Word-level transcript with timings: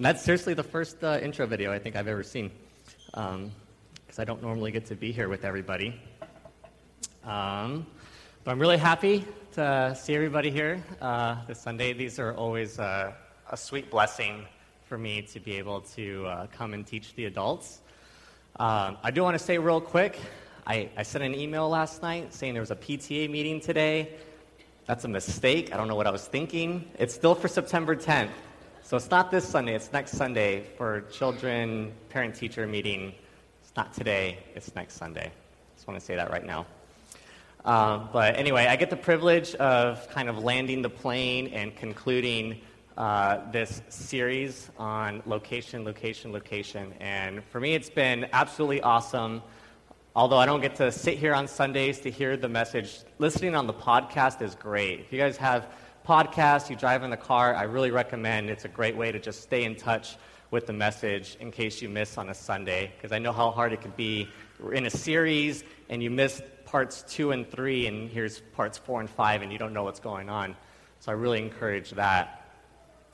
And 0.00 0.06
that's 0.06 0.22
seriously 0.22 0.54
the 0.54 0.62
first 0.62 1.04
uh, 1.04 1.18
intro 1.20 1.44
video 1.44 1.70
I 1.70 1.78
think 1.78 1.94
I've 1.94 2.08
ever 2.08 2.22
seen, 2.22 2.50
because 3.04 3.34
um, 3.34 3.52
I 4.16 4.24
don't 4.24 4.40
normally 4.40 4.72
get 4.72 4.86
to 4.86 4.94
be 4.94 5.12
here 5.12 5.28
with 5.28 5.44
everybody. 5.44 6.00
Um, 7.22 7.86
but 8.42 8.52
I'm 8.52 8.58
really 8.58 8.78
happy 8.78 9.26
to 9.52 9.94
see 9.94 10.14
everybody 10.14 10.50
here 10.50 10.82
uh, 11.02 11.44
this 11.46 11.60
Sunday. 11.60 11.92
These 11.92 12.18
are 12.18 12.32
always 12.32 12.78
uh, 12.78 13.12
a 13.50 13.56
sweet 13.58 13.90
blessing 13.90 14.46
for 14.86 14.96
me 14.96 15.20
to 15.20 15.38
be 15.38 15.58
able 15.58 15.82
to 15.82 16.24
uh, 16.24 16.46
come 16.46 16.72
and 16.72 16.86
teach 16.86 17.14
the 17.14 17.26
adults. 17.26 17.82
Um, 18.58 18.96
I 19.02 19.10
do 19.10 19.22
want 19.22 19.38
to 19.38 19.44
say 19.44 19.58
real 19.58 19.82
quick 19.82 20.18
I, 20.66 20.88
I 20.96 21.02
sent 21.02 21.24
an 21.24 21.34
email 21.34 21.68
last 21.68 22.00
night 22.00 22.32
saying 22.32 22.54
there 22.54 22.62
was 22.62 22.70
a 22.70 22.76
PTA 22.76 23.28
meeting 23.28 23.60
today. 23.60 24.14
That's 24.86 25.04
a 25.04 25.08
mistake. 25.08 25.74
I 25.74 25.76
don't 25.76 25.88
know 25.88 25.94
what 25.94 26.06
I 26.06 26.10
was 26.10 26.26
thinking. 26.26 26.90
It's 26.98 27.12
still 27.12 27.34
for 27.34 27.48
September 27.48 27.94
10th. 27.94 28.30
So 28.90 28.96
it's 28.96 29.08
not 29.08 29.30
this 29.30 29.48
Sunday, 29.48 29.76
it's 29.76 29.92
next 29.92 30.16
Sunday 30.16 30.64
for 30.76 31.02
children 31.12 31.92
parent 32.08 32.34
teacher 32.34 32.66
meeting. 32.66 33.14
It's 33.62 33.70
not 33.76 33.94
today, 33.94 34.38
it's 34.56 34.74
next 34.74 34.94
Sunday. 34.94 35.30
Just 35.76 35.86
want 35.86 36.00
to 36.00 36.04
say 36.04 36.16
that 36.16 36.32
right 36.32 36.44
now. 36.44 36.66
Uh, 37.64 37.98
but 38.12 38.34
anyway, 38.34 38.66
I 38.66 38.74
get 38.74 38.90
the 38.90 38.96
privilege 38.96 39.54
of 39.54 40.10
kind 40.10 40.28
of 40.28 40.42
landing 40.42 40.82
the 40.82 40.90
plane 40.90 41.46
and 41.54 41.76
concluding 41.76 42.62
uh, 42.96 43.48
this 43.52 43.80
series 43.90 44.72
on 44.76 45.22
location, 45.24 45.84
location, 45.84 46.32
location. 46.32 46.92
And 46.98 47.44
for 47.44 47.60
me, 47.60 47.74
it's 47.74 47.90
been 47.90 48.26
absolutely 48.32 48.80
awesome. 48.80 49.40
Although 50.16 50.38
I 50.38 50.46
don't 50.46 50.62
get 50.62 50.74
to 50.74 50.90
sit 50.90 51.16
here 51.16 51.32
on 51.32 51.46
Sundays 51.46 52.00
to 52.00 52.10
hear 52.10 52.36
the 52.36 52.48
message, 52.48 53.02
listening 53.20 53.54
on 53.54 53.68
the 53.68 53.72
podcast 53.72 54.42
is 54.42 54.56
great. 54.56 54.98
If 54.98 55.12
you 55.12 55.18
guys 55.20 55.36
have 55.36 55.68
podcasts, 56.10 56.68
you 56.68 56.74
drive 56.74 57.04
in 57.04 57.10
the 57.10 57.16
car, 57.16 57.54
I 57.54 57.62
really 57.62 57.92
recommend. 57.92 58.50
It's 58.50 58.64
a 58.64 58.68
great 58.68 58.96
way 58.96 59.12
to 59.12 59.20
just 59.20 59.42
stay 59.42 59.62
in 59.62 59.76
touch 59.76 60.16
with 60.50 60.66
the 60.66 60.72
message 60.72 61.36
in 61.38 61.52
case 61.52 61.80
you 61.80 61.88
miss 61.88 62.18
on 62.18 62.30
a 62.30 62.34
Sunday, 62.34 62.92
because 62.96 63.12
I 63.12 63.20
know 63.20 63.30
how 63.30 63.52
hard 63.52 63.72
it 63.72 63.80
can 63.80 63.92
be. 63.92 64.28
We're 64.58 64.72
in 64.72 64.86
a 64.86 64.90
series 64.90 65.62
and 65.88 66.02
you 66.02 66.10
miss 66.10 66.42
parts 66.64 67.04
two 67.06 67.30
and 67.30 67.48
three, 67.48 67.86
and 67.86 68.10
here's 68.10 68.40
parts 68.40 68.76
four 68.76 68.98
and 68.98 69.08
five, 69.08 69.42
and 69.42 69.52
you 69.52 69.58
don't 69.58 69.72
know 69.72 69.84
what's 69.84 70.00
going 70.00 70.28
on. 70.28 70.56
So 70.98 71.12
I 71.12 71.14
really 71.14 71.40
encourage 71.40 71.92
that. 71.92 72.44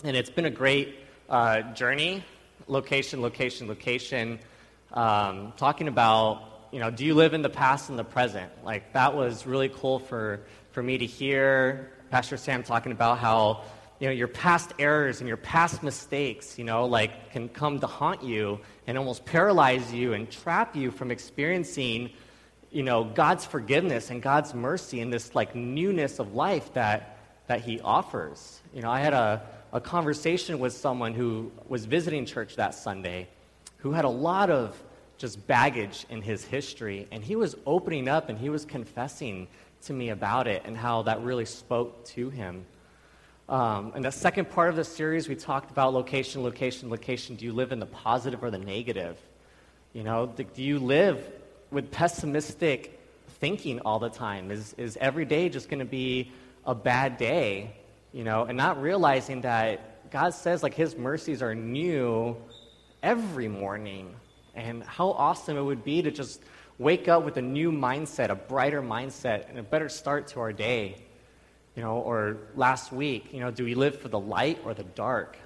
And 0.02 0.16
it's 0.16 0.30
been 0.30 0.46
a 0.46 0.50
great 0.50 0.96
uh, 1.28 1.60
journey 1.74 2.24
location, 2.66 3.20
location, 3.20 3.68
location, 3.68 4.38
um, 4.94 5.52
talking 5.58 5.88
about 5.88 6.70
you 6.72 6.80
know, 6.80 6.90
do 6.90 7.04
you 7.04 7.14
live 7.14 7.34
in 7.34 7.42
the 7.42 7.50
past 7.50 7.90
and 7.90 7.98
the 7.98 8.04
present? 8.04 8.50
Like, 8.64 8.92
that 8.94 9.14
was 9.14 9.46
really 9.46 9.68
cool 9.68 9.98
for, 9.98 10.40
for 10.72 10.82
me 10.82 10.98
to 10.98 11.06
hear 11.06 11.90
Pastor 12.10 12.36
Sam 12.36 12.62
talking 12.62 12.92
about 12.92 13.18
how, 13.18 13.64
you 13.98 14.06
know, 14.06 14.12
your 14.12 14.28
past 14.28 14.72
errors 14.78 15.20
and 15.20 15.28
your 15.28 15.36
past 15.36 15.82
mistakes, 15.82 16.58
you 16.58 16.64
know, 16.64 16.86
like, 16.86 17.32
can 17.32 17.48
come 17.48 17.80
to 17.80 17.86
haunt 17.86 18.22
you 18.22 18.60
and 18.86 18.96
almost 18.96 19.24
paralyze 19.24 19.92
you 19.92 20.12
and 20.12 20.30
trap 20.30 20.76
you 20.76 20.90
from 20.90 21.10
experiencing, 21.10 22.10
you 22.70 22.82
know, 22.82 23.04
God's 23.04 23.44
forgiveness 23.44 24.10
and 24.10 24.22
God's 24.22 24.54
mercy 24.54 25.00
and 25.00 25.12
this, 25.12 25.34
like, 25.34 25.54
newness 25.54 26.18
of 26.18 26.34
life 26.34 26.72
that, 26.74 27.18
that 27.48 27.60
He 27.60 27.80
offers. 27.80 28.60
You 28.72 28.82
know, 28.82 28.90
I 28.90 29.00
had 29.00 29.12
a, 29.12 29.42
a 29.72 29.80
conversation 29.80 30.58
with 30.58 30.72
someone 30.72 31.14
who 31.14 31.50
was 31.68 31.86
visiting 31.86 32.24
church 32.24 32.56
that 32.56 32.74
Sunday 32.74 33.28
who 33.78 33.92
had 33.92 34.04
a 34.04 34.10
lot 34.10 34.50
of 34.50 34.82
just 35.18 35.46
baggage 35.46 36.06
in 36.10 36.22
his 36.22 36.44
history. 36.44 37.06
And 37.10 37.22
he 37.22 37.36
was 37.36 37.56
opening 37.66 38.08
up 38.08 38.28
and 38.28 38.38
he 38.38 38.50
was 38.50 38.64
confessing 38.64 39.48
to 39.86 39.92
me 39.92 40.10
about 40.10 40.46
it 40.46 40.62
and 40.64 40.76
how 40.76 41.02
that 41.02 41.22
really 41.22 41.44
spoke 41.44 42.04
to 42.06 42.30
him. 42.30 42.64
Um, 43.48 43.92
in 43.94 44.02
the 44.02 44.10
second 44.10 44.50
part 44.50 44.70
of 44.70 44.76
the 44.76 44.84
series, 44.84 45.28
we 45.28 45.36
talked 45.36 45.70
about 45.70 45.94
location, 45.94 46.42
location, 46.42 46.90
location. 46.90 47.36
Do 47.36 47.44
you 47.44 47.52
live 47.52 47.72
in 47.72 47.78
the 47.78 47.86
positive 47.86 48.42
or 48.42 48.50
the 48.50 48.58
negative? 48.58 49.16
You 49.92 50.02
know, 50.02 50.26
do, 50.26 50.62
you 50.62 50.78
live 50.78 51.24
with 51.70 51.90
pessimistic 51.90 53.00
thinking 53.40 53.80
all 53.80 53.98
the 53.98 54.10
time? 54.10 54.50
Is, 54.50 54.74
is 54.74 54.98
every 55.00 55.24
day 55.24 55.48
just 55.48 55.68
going 55.68 55.78
to 55.78 55.84
be 55.84 56.32
a 56.64 56.74
bad 56.74 57.18
day? 57.18 57.70
You 58.12 58.24
know, 58.24 58.44
and 58.44 58.56
not 58.56 58.82
realizing 58.82 59.42
that 59.42 60.10
God 60.10 60.30
says, 60.30 60.62
like, 60.62 60.74
His 60.74 60.96
mercies 60.96 61.40
are 61.40 61.54
new 61.54 62.36
every 63.02 63.48
morning 63.48 64.14
and 64.56 64.82
how 64.82 65.10
awesome 65.10 65.56
it 65.56 65.62
would 65.62 65.84
be 65.84 66.02
to 66.02 66.10
just 66.10 66.42
wake 66.78 67.08
up 67.08 67.24
with 67.24 67.36
a 67.36 67.42
new 67.42 67.72
mindset, 67.72 68.28
a 68.28 68.34
brighter 68.34 68.82
mindset, 68.82 69.48
and 69.48 69.58
a 69.58 69.62
better 69.62 69.88
start 69.88 70.28
to 70.28 70.40
our 70.40 70.52
day. 70.52 70.96
You 71.74 71.82
know, 71.82 71.98
or 71.98 72.38
last 72.54 72.90
week, 72.90 73.32
you 73.32 73.40
know, 73.40 73.50
do 73.50 73.64
we 73.64 73.74
live 73.74 74.00
for 74.00 74.08
the 74.08 74.18
light 74.18 74.58
or 74.64 74.72
the 74.72 74.82
dark? 74.82 75.36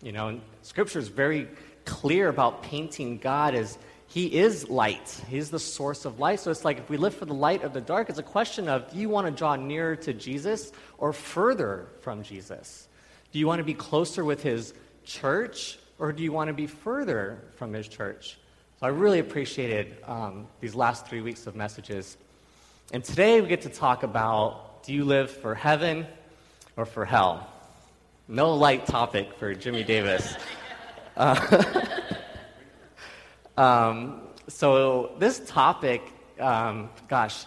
You 0.00 0.12
know, 0.12 0.40
Scripture 0.62 1.00
is 1.00 1.08
very 1.08 1.48
clear 1.84 2.28
about 2.28 2.62
painting 2.62 3.18
God 3.18 3.54
as 3.54 3.78
He 4.06 4.26
is 4.38 4.68
light. 4.68 5.20
He's 5.28 5.50
the 5.50 5.58
source 5.58 6.04
of 6.04 6.20
light. 6.20 6.40
So 6.40 6.50
it's 6.50 6.64
like 6.64 6.78
if 6.78 6.88
we 6.88 6.96
live 6.96 7.14
for 7.14 7.24
the 7.24 7.34
light 7.34 7.64
or 7.64 7.68
the 7.68 7.80
dark, 7.80 8.10
it's 8.10 8.18
a 8.18 8.24
question 8.24 8.68
of 8.68 8.92
do 8.92 8.98
you 8.98 9.08
want 9.08 9.26
to 9.26 9.32
draw 9.32 9.56
nearer 9.56 9.96
to 9.96 10.12
Jesus 10.12 10.72
or 10.98 11.12
further 11.12 11.88
from 12.00 12.22
Jesus? 12.22 12.88
Do 13.32 13.38
you 13.38 13.46
want 13.46 13.58
to 13.58 13.64
be 13.64 13.74
closer 13.74 14.24
with 14.24 14.42
His 14.42 14.74
church 15.04 15.78
or 15.98 16.12
do 16.12 16.22
you 16.22 16.32
want 16.32 16.48
to 16.48 16.54
be 16.54 16.66
further 16.66 17.42
from 17.56 17.72
His 17.72 17.88
church? 17.88 18.38
So 18.82 18.88
I 18.88 18.90
really 18.90 19.20
appreciated 19.20 19.96
um, 20.08 20.48
these 20.58 20.74
last 20.74 21.06
three 21.06 21.20
weeks 21.20 21.46
of 21.46 21.54
messages. 21.54 22.16
And 22.92 23.04
today 23.04 23.40
we 23.40 23.46
get 23.46 23.60
to 23.62 23.68
talk 23.68 24.02
about 24.02 24.82
do 24.82 24.92
you 24.92 25.04
live 25.04 25.30
for 25.30 25.54
heaven 25.54 26.04
or 26.76 26.84
for 26.84 27.04
hell? 27.04 27.48
No 28.26 28.56
light 28.56 28.84
topic 28.86 29.34
for 29.34 29.54
Jimmy 29.54 29.84
Davis. 29.84 30.34
Uh, 31.16 31.84
um, 33.56 34.22
so, 34.48 35.12
this 35.16 35.38
topic, 35.46 36.02
um, 36.40 36.90
gosh, 37.06 37.46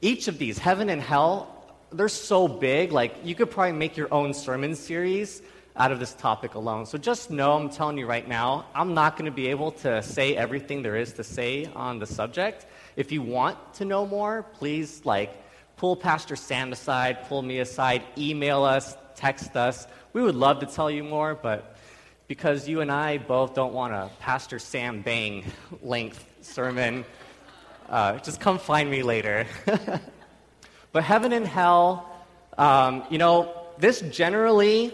each 0.00 0.28
of 0.28 0.38
these, 0.38 0.56
heaven 0.56 0.88
and 0.88 1.02
hell, 1.02 1.74
they're 1.90 2.08
so 2.08 2.46
big. 2.46 2.92
Like, 2.92 3.16
you 3.24 3.34
could 3.34 3.50
probably 3.50 3.72
make 3.72 3.96
your 3.96 4.14
own 4.14 4.32
sermon 4.32 4.76
series 4.76 5.42
out 5.80 5.90
of 5.92 5.98
this 5.98 6.12
topic 6.12 6.56
alone. 6.56 6.84
So 6.84 6.98
just 6.98 7.30
know, 7.30 7.54
I'm 7.54 7.70
telling 7.70 7.96
you 7.96 8.04
right 8.04 8.28
now, 8.28 8.66
I'm 8.74 8.92
not 8.92 9.16
going 9.16 9.24
to 9.24 9.34
be 9.34 9.46
able 9.46 9.72
to 9.86 10.02
say 10.02 10.36
everything 10.36 10.82
there 10.82 10.94
is 10.94 11.14
to 11.14 11.24
say 11.24 11.70
on 11.74 11.98
the 11.98 12.06
subject. 12.06 12.66
If 12.96 13.10
you 13.12 13.22
want 13.22 13.56
to 13.76 13.86
know 13.86 14.06
more, 14.06 14.42
please 14.42 15.00
like 15.06 15.32
pull 15.78 15.96
Pastor 15.96 16.36
Sam 16.36 16.70
aside, 16.74 17.26
pull 17.28 17.40
me 17.40 17.60
aside, 17.60 18.02
email 18.18 18.62
us, 18.62 18.94
text 19.14 19.56
us. 19.56 19.86
We 20.12 20.20
would 20.20 20.34
love 20.34 20.58
to 20.58 20.66
tell 20.66 20.90
you 20.90 21.02
more, 21.02 21.34
but 21.34 21.74
because 22.28 22.68
you 22.68 22.82
and 22.82 22.92
I 22.92 23.16
both 23.16 23.54
don't 23.54 23.72
want 23.72 23.94
a 23.94 24.10
Pastor 24.20 24.58
Sam 24.58 25.00
Bang 25.00 25.44
length 25.80 26.22
sermon, 26.42 27.06
uh, 27.88 28.18
just 28.18 28.38
come 28.38 28.58
find 28.58 28.90
me 28.90 29.02
later. 29.02 29.46
but 30.92 31.04
heaven 31.04 31.32
and 31.32 31.46
hell, 31.46 32.06
um, 32.58 33.02
you 33.08 33.16
know, 33.16 33.56
this 33.78 34.02
generally 34.02 34.92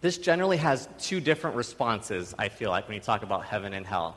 this 0.00 0.18
generally 0.18 0.56
has 0.56 0.88
two 0.98 1.20
different 1.20 1.56
responses, 1.56 2.34
I 2.38 2.48
feel 2.48 2.70
like, 2.70 2.88
when 2.88 2.94
you 2.94 3.00
talk 3.00 3.22
about 3.22 3.44
heaven 3.44 3.74
and 3.74 3.86
hell. 3.86 4.16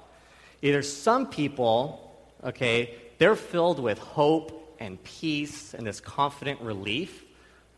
Either 0.62 0.82
some 0.82 1.28
people, 1.28 2.16
okay, 2.44 2.96
they're 3.18 3.36
filled 3.36 3.80
with 3.80 4.00
hope 4.00 4.76
and 4.80 5.02
peace 5.04 5.74
and 5.74 5.86
this 5.86 6.00
confident 6.00 6.62
relief 6.62 7.24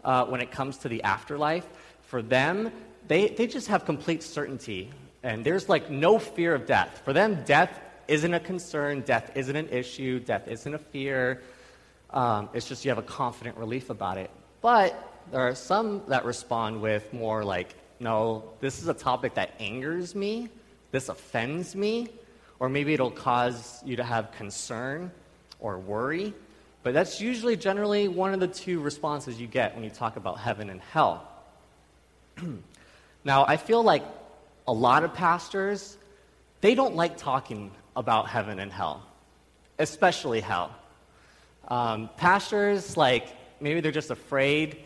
uh, 0.04 0.26
when 0.26 0.40
it 0.40 0.52
comes 0.52 0.78
to 0.78 0.90
the 0.90 1.02
afterlife. 1.04 1.68
For 2.04 2.22
them, 2.22 2.72
they, 3.08 3.30
they 3.30 3.48
just 3.48 3.68
have 3.68 3.86
complete 3.86 4.22
certainty. 4.22 4.92
And 5.24 5.44
there's 5.44 5.68
like 5.68 5.90
no 5.90 6.20
fear 6.20 6.54
of 6.54 6.68
death. 6.68 7.02
For 7.04 7.12
them, 7.12 7.44
death 7.46 7.80
isn't 8.08 8.34
a 8.34 8.40
concern, 8.40 9.02
death 9.02 9.32
isn't 9.36 9.56
an 9.56 9.70
issue, 9.70 10.20
death 10.20 10.48
isn't 10.48 10.74
a 10.74 10.78
fear. 10.78 11.42
Um, 12.12 12.50
it's 12.54 12.68
just 12.68 12.86
you 12.86 12.90
have 12.90 13.00
a 13.00 13.04
confident 13.04 13.58
relief 13.58 13.90
about 13.90 14.20
it. 14.20 14.30
But 14.62 14.94
there 15.32 15.42
are 15.42 15.56
some 15.56 16.04
that 16.08 16.24
respond 16.24 16.82
with 16.82 17.12
more 17.12 17.44
like 17.44 17.76
no, 18.00 18.44
this 18.60 18.82
is 18.82 18.88
a 18.88 18.94
topic 18.94 19.36
that 19.36 19.52
angers 19.59 20.16
me, 20.16 20.50
this 20.92 21.09
offends 21.09 21.76
me, 21.76 22.09
or 22.59 22.70
maybe 22.70 22.94
it'll 22.94 23.12
cause 23.12 23.82
you 23.86 23.96
to 23.96 24.03
have 24.03 24.32
concern 24.34 25.12
or 25.59 25.80
worry. 25.80 26.34
But 26.84 26.94
that's 26.94 27.20
usually 27.20 27.56
generally 27.56 28.08
one 28.08 28.34
of 28.34 28.40
the 28.40 28.47
two 28.47 28.80
responses 28.80 29.40
you 29.40 29.47
get 29.47 29.74
when 29.76 29.84
you 29.84 29.90
talk 29.90 30.18
about 30.18 30.40
heaven 30.40 30.70
and 30.70 30.82
hell. 30.82 31.28
now, 33.24 33.46
I 33.46 33.58
feel 33.58 33.82
like 33.82 34.03
a 34.68 34.74
lot 34.74 35.03
of 35.03 35.14
pastors, 35.14 35.98
they 36.62 36.76
don't 36.76 36.96
like 36.96 37.18
talking 37.18 37.72
about 37.96 38.28
heaven 38.28 38.59
and 38.59 38.72
hell, 38.72 39.03
especially 39.80 40.41
hell. 40.41 40.76
Um, 41.68 42.09
pastors, 42.18 42.98
like, 42.98 43.28
maybe 43.59 43.80
they're 43.80 43.91
just 43.91 44.12
afraid 44.12 44.78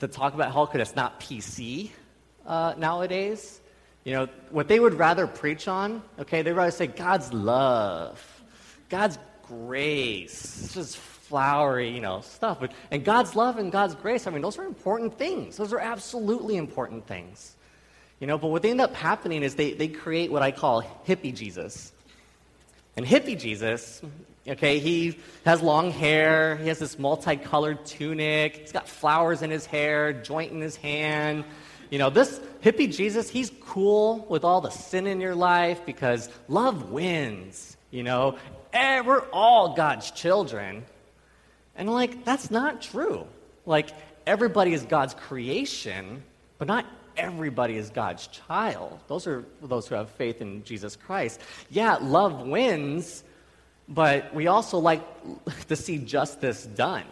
to 0.00 0.08
talk 0.08 0.34
about 0.34 0.50
hell 0.50 0.66
because 0.66 0.88
it's 0.88 0.96
not 0.96 1.20
PC 1.20 1.90
uh, 2.46 2.74
nowadays. 2.76 3.60
You 4.04 4.12
know, 4.12 4.28
what 4.50 4.68
they 4.68 4.78
would 4.78 4.94
rather 4.94 5.26
preach 5.26 5.66
on, 5.66 6.02
okay, 6.18 6.42
they'd 6.42 6.52
rather 6.52 6.70
say 6.70 6.86
God's 6.86 7.32
love, 7.32 8.42
God's 8.90 9.18
grace, 9.48 10.64
it's 10.64 10.74
just 10.74 10.98
flowery, 10.98 11.90
you 11.90 12.00
know, 12.00 12.20
stuff. 12.20 12.60
But, 12.60 12.72
and 12.90 13.02
God's 13.02 13.34
love 13.34 13.56
and 13.56 13.72
God's 13.72 13.94
grace, 13.94 14.26
I 14.26 14.30
mean, 14.30 14.42
those 14.42 14.58
are 14.58 14.64
important 14.64 15.18
things. 15.18 15.56
Those 15.56 15.72
are 15.72 15.80
absolutely 15.80 16.56
important 16.56 17.06
things. 17.06 17.56
You 18.20 18.26
know, 18.26 18.38
but 18.38 18.48
what 18.48 18.62
they 18.62 18.70
end 18.70 18.80
up 18.80 18.94
happening 18.94 19.42
is 19.42 19.54
they, 19.54 19.72
they 19.72 19.88
create 19.88 20.30
what 20.30 20.42
I 20.42 20.50
call 20.50 20.82
hippie 21.06 21.34
Jesus. 21.34 21.92
And 22.96 23.04
hippie 23.04 23.38
Jesus, 23.38 24.02
okay, 24.46 24.78
he 24.78 25.18
has 25.44 25.62
long 25.62 25.90
hair, 25.90 26.56
he 26.56 26.68
has 26.68 26.78
this 26.78 26.98
multicolored 26.98 27.84
tunic, 27.84 28.56
he's 28.58 28.72
got 28.72 28.88
flowers 28.88 29.42
in 29.42 29.50
his 29.50 29.66
hair, 29.66 30.12
joint 30.12 30.52
in 30.52 30.60
his 30.60 30.76
hand. 30.76 31.44
You 31.94 31.98
know, 31.98 32.10
this 32.10 32.40
hippie 32.60 32.92
Jesus, 32.92 33.30
he's 33.30 33.52
cool 33.60 34.26
with 34.28 34.42
all 34.42 34.60
the 34.60 34.70
sin 34.70 35.06
in 35.06 35.20
your 35.20 35.36
life 35.36 35.86
because 35.86 36.28
love 36.48 36.90
wins. 36.90 37.76
You 37.92 38.02
know, 38.02 38.36
and 38.72 39.06
eh, 39.06 39.08
we're 39.08 39.24
all 39.32 39.76
God's 39.76 40.10
children. 40.10 40.84
And 41.76 41.88
like, 41.88 42.24
that's 42.24 42.50
not 42.50 42.82
true. 42.82 43.28
Like, 43.64 43.90
everybody 44.26 44.74
is 44.74 44.82
God's 44.82 45.14
creation, 45.14 46.24
but 46.58 46.66
not 46.66 46.84
everybody 47.16 47.76
is 47.76 47.90
God's 47.90 48.26
child. 48.26 48.98
Those 49.06 49.28
are 49.28 49.44
those 49.62 49.86
who 49.86 49.94
have 49.94 50.10
faith 50.10 50.40
in 50.40 50.64
Jesus 50.64 50.96
Christ. 50.96 51.40
Yeah, 51.70 51.98
love 52.02 52.44
wins, 52.44 53.22
but 53.88 54.34
we 54.34 54.48
also 54.48 54.78
like 54.78 55.04
to 55.68 55.76
see 55.76 55.98
justice 55.98 56.66
done. 56.66 57.04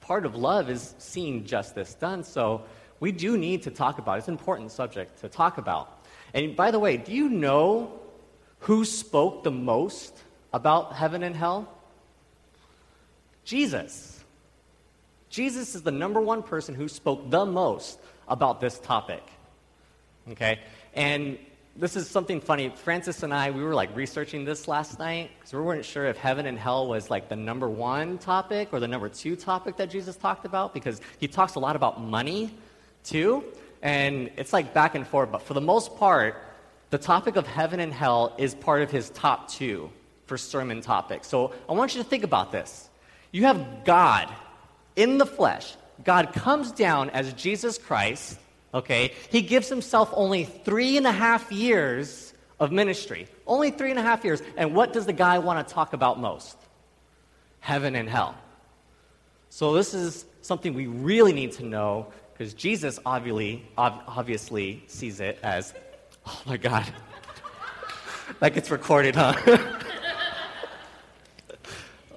Part 0.00 0.26
of 0.26 0.34
love 0.34 0.70
is 0.70 0.92
seeing 0.98 1.44
justice 1.44 1.94
done, 1.94 2.24
so 2.24 2.64
we 3.04 3.12
do 3.12 3.36
need 3.36 3.64
to 3.64 3.70
talk 3.70 3.98
about. 3.98 4.16
It's 4.16 4.28
an 4.28 4.32
important 4.32 4.72
subject 4.72 5.20
to 5.20 5.28
talk 5.28 5.58
about. 5.58 6.06
And 6.32 6.56
by 6.56 6.70
the 6.70 6.78
way, 6.78 6.96
do 6.96 7.12
you 7.12 7.28
know 7.28 8.00
who 8.60 8.86
spoke 8.86 9.44
the 9.44 9.50
most 9.50 10.16
about 10.54 10.94
heaven 10.94 11.22
and 11.22 11.36
hell? 11.36 11.68
Jesus. 13.44 14.24
Jesus 15.28 15.74
is 15.74 15.82
the 15.82 15.90
number 15.90 16.18
one 16.18 16.42
person 16.42 16.74
who 16.74 16.88
spoke 16.88 17.28
the 17.28 17.44
most 17.44 17.98
about 18.26 18.62
this 18.62 18.78
topic. 18.78 19.22
Okay? 20.30 20.60
And 20.94 21.36
this 21.76 21.96
is 21.96 22.08
something 22.08 22.40
funny. 22.40 22.70
Francis 22.70 23.22
and 23.22 23.34
I, 23.34 23.50
we 23.50 23.62
were 23.62 23.74
like 23.74 23.94
researching 23.94 24.46
this 24.46 24.66
last 24.66 24.98
night 24.98 25.30
because 25.38 25.52
we 25.52 25.60
weren't 25.60 25.84
sure 25.84 26.06
if 26.06 26.16
heaven 26.16 26.46
and 26.46 26.58
hell 26.58 26.88
was 26.88 27.10
like 27.10 27.28
the 27.28 27.36
number 27.36 27.68
one 27.68 28.16
topic 28.16 28.70
or 28.72 28.80
the 28.80 28.88
number 28.88 29.10
two 29.10 29.36
topic 29.36 29.76
that 29.76 29.90
Jesus 29.90 30.16
talked 30.16 30.46
about 30.46 30.72
because 30.72 31.02
he 31.18 31.28
talks 31.28 31.56
a 31.56 31.58
lot 31.58 31.76
about 31.76 32.00
money 32.00 32.54
too. 33.04 33.44
And 33.82 34.30
it's 34.36 34.52
like 34.52 34.74
back 34.74 34.94
and 34.94 35.06
forth. 35.06 35.30
But 35.30 35.42
for 35.42 35.54
the 35.54 35.60
most 35.60 35.96
part, 35.96 36.36
the 36.90 36.98
topic 36.98 37.36
of 37.36 37.46
heaven 37.46 37.80
and 37.80 37.92
hell 37.92 38.34
is 38.38 38.54
part 38.54 38.82
of 38.82 38.90
his 38.90 39.10
top 39.10 39.48
two 39.48 39.90
for 40.26 40.36
sermon 40.36 40.80
topics. 40.80 41.28
So 41.28 41.52
I 41.68 41.72
want 41.72 41.94
you 41.94 42.02
to 42.02 42.08
think 42.08 42.24
about 42.24 42.50
this. 42.50 42.88
You 43.30 43.44
have 43.44 43.84
God 43.84 44.28
in 44.96 45.18
the 45.18 45.26
flesh, 45.26 45.74
God 46.04 46.32
comes 46.32 46.72
down 46.72 47.10
as 47.10 47.32
Jesus 47.32 47.78
Christ 47.78 48.38
okay? 48.74 49.12
He 49.30 49.40
gives 49.40 49.68
himself 49.68 50.10
only 50.12 50.44
three 50.44 50.96
and 50.96 51.06
a 51.06 51.12
half 51.12 51.50
years 51.52 52.34
of 52.58 52.72
ministry. 52.72 53.28
Only 53.46 53.70
three 53.70 53.90
and 53.90 53.98
a 53.98 54.02
half 54.02 54.24
years. 54.24 54.42
And 54.56 54.74
what 54.74 54.92
does 54.92 55.06
the 55.06 55.12
guy 55.12 55.38
want 55.38 55.66
to 55.66 55.72
talk 55.72 55.92
about 55.92 56.18
most? 56.18 56.58
Heaven 57.60 57.94
and 57.94 58.08
hell. 58.08 58.36
So, 59.48 59.72
this 59.72 59.94
is 59.94 60.26
something 60.42 60.74
we 60.74 60.88
really 60.88 61.32
need 61.32 61.52
to 61.52 61.64
know 61.64 62.08
because 62.36 62.52
Jesus 62.52 62.98
obviously, 63.06 63.64
obviously 63.78 64.82
sees 64.88 65.20
it 65.20 65.38
as, 65.44 65.72
oh 66.26 66.42
my 66.46 66.56
God, 66.56 66.84
like 68.40 68.56
it's 68.56 68.72
recorded, 68.72 69.14
huh? 69.14 69.34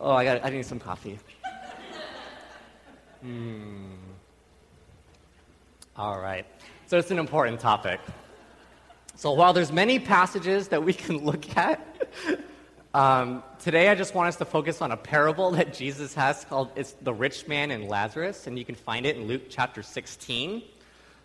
oh, 0.01 0.11
I, 0.11 0.23
got, 0.23 0.43
I 0.43 0.49
need 0.49 0.65
some 0.65 0.79
coffee. 0.79 1.19
Hmm. 3.21 3.93
All 5.95 6.19
right. 6.19 6.47
So 6.87 6.97
it's 6.97 7.11
an 7.11 7.19
important 7.19 7.59
topic. 7.59 7.99
So 9.15 9.33
while 9.33 9.53
there's 9.53 9.71
many 9.71 9.99
passages 9.99 10.67
that 10.69 10.83
we 10.83 10.93
can 10.93 11.23
look 11.23 11.55
at, 11.55 11.79
um, 12.93 13.43
today 13.59 13.89
I 13.89 13.95
just 13.95 14.15
want 14.15 14.29
us 14.29 14.37
to 14.37 14.45
focus 14.45 14.81
on 14.81 14.91
a 14.91 14.97
parable 14.97 15.51
that 15.51 15.73
Jesus 15.73 16.13
has 16.13 16.45
called 16.45 16.71
it's 16.75 16.93
the 16.93 17.13
rich 17.13 17.47
man 17.47 17.71
and 17.71 17.87
Lazarus, 17.87 18.47
and 18.47 18.57
you 18.57 18.65
can 18.65 18.75
find 18.75 19.05
it 19.05 19.17
in 19.17 19.27
Luke 19.27 19.43
chapter 19.49 19.83
16. 19.83 20.63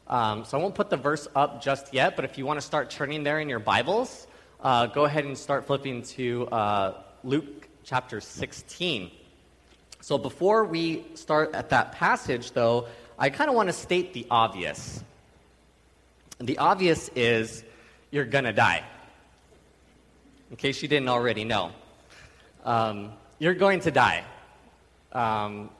Um, 0.08 0.44
so 0.44 0.58
I 0.58 0.60
won't 0.60 0.74
put 0.74 0.90
the 0.90 0.96
verse 0.96 1.28
up 1.34 1.62
just 1.62 1.94
yet, 1.94 2.16
but 2.16 2.24
if 2.24 2.36
you 2.36 2.44
want 2.44 2.60
to 2.60 2.66
start 2.66 2.90
turning 2.90 3.22
there 3.22 3.40
in 3.40 3.48
your 3.48 3.60
Bibles, 3.60 4.26
uh, 4.60 4.86
go 4.86 5.04
ahead 5.04 5.24
and 5.24 5.38
start 5.38 5.66
flipping 5.66 6.02
to 6.02 6.46
uh, 6.48 7.02
Luke 7.24 7.68
chapter 7.84 8.20
16. 8.20 9.10
So 10.00 10.18
before 10.18 10.64
we 10.64 11.04
start 11.14 11.54
at 11.54 11.70
that 11.70 11.92
passage, 11.92 12.52
though, 12.52 12.88
I 13.18 13.30
kind 13.30 13.48
of 13.48 13.56
want 13.56 13.68
to 13.68 13.72
state 13.72 14.12
the 14.12 14.26
obvious. 14.30 15.02
The 16.40 16.58
obvious 16.58 17.08
is 17.14 17.62
you're 18.10 18.24
going 18.24 18.44
to 18.44 18.52
die. 18.52 18.84
In 20.52 20.58
case 20.58 20.82
you 20.82 20.88
didn't 20.88 21.08
already 21.08 21.44
know, 21.44 21.72
um, 22.66 23.14
you're 23.38 23.54
going 23.54 23.80
to 23.80 23.90
die. 23.90 24.22
Um, 25.10 25.70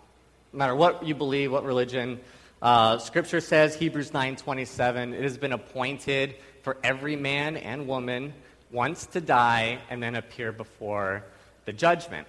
no 0.50 0.58
matter 0.58 0.74
what 0.74 1.06
you 1.06 1.14
believe, 1.14 1.52
what 1.52 1.62
religion, 1.62 2.18
uh, 2.62 2.96
Scripture 2.96 3.42
says, 3.42 3.74
Hebrews 3.74 4.12
9:27, 4.12 5.12
it 5.12 5.24
has 5.24 5.36
been 5.36 5.52
appointed 5.52 6.36
for 6.62 6.78
every 6.82 7.16
man 7.16 7.58
and 7.58 7.86
woman 7.86 8.32
once 8.70 9.04
to 9.08 9.20
die 9.20 9.78
and 9.90 10.02
then 10.02 10.14
appear 10.14 10.52
before 10.52 11.22
the 11.66 11.74
judgment. 11.74 12.26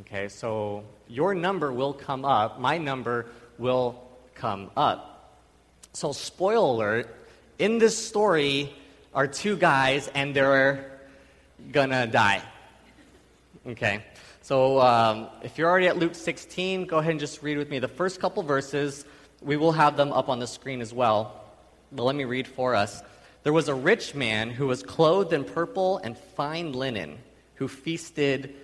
Okay, 0.00 0.26
so 0.26 0.82
your 1.06 1.32
number 1.32 1.72
will 1.72 1.92
come 1.92 2.24
up. 2.24 2.58
My 2.58 2.76
number 2.76 3.26
will 3.56 4.02
come 4.34 4.72
up. 4.76 5.38
So, 5.92 6.10
spoiler 6.10 6.56
alert 6.74 7.16
in 7.60 7.78
this 7.78 7.96
story 7.96 8.74
are 9.14 9.28
two 9.28 9.56
guys, 9.56 10.08
and 10.08 10.34
they're 10.34 10.90
gonna 11.72 12.06
die. 12.06 12.42
Okay? 13.66 14.04
So, 14.42 14.80
um, 14.80 15.28
if 15.42 15.56
you're 15.56 15.68
already 15.68 15.88
at 15.88 15.98
Luke 15.98 16.14
16, 16.14 16.86
go 16.86 16.98
ahead 16.98 17.12
and 17.12 17.20
just 17.20 17.42
read 17.42 17.56
with 17.56 17.70
me 17.70 17.78
the 17.78 17.88
first 17.88 18.20
couple 18.20 18.42
verses. 18.42 19.04
We 19.40 19.56
will 19.56 19.72
have 19.72 19.96
them 19.96 20.12
up 20.12 20.28
on 20.28 20.38
the 20.38 20.46
screen 20.46 20.80
as 20.80 20.92
well. 20.92 21.44
But 21.92 22.04
let 22.04 22.14
me 22.14 22.24
read 22.24 22.46
for 22.46 22.74
us. 22.74 23.02
There 23.42 23.52
was 23.52 23.68
a 23.68 23.74
rich 23.74 24.14
man 24.14 24.50
who 24.50 24.66
was 24.66 24.82
clothed 24.82 25.32
in 25.32 25.44
purple 25.44 25.98
and 25.98 26.16
fine 26.16 26.72
linen, 26.72 27.18
who 27.54 27.68
feasted 27.68 28.54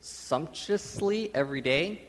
sumptuously 0.00 1.30
every 1.34 1.60
day 1.60 2.02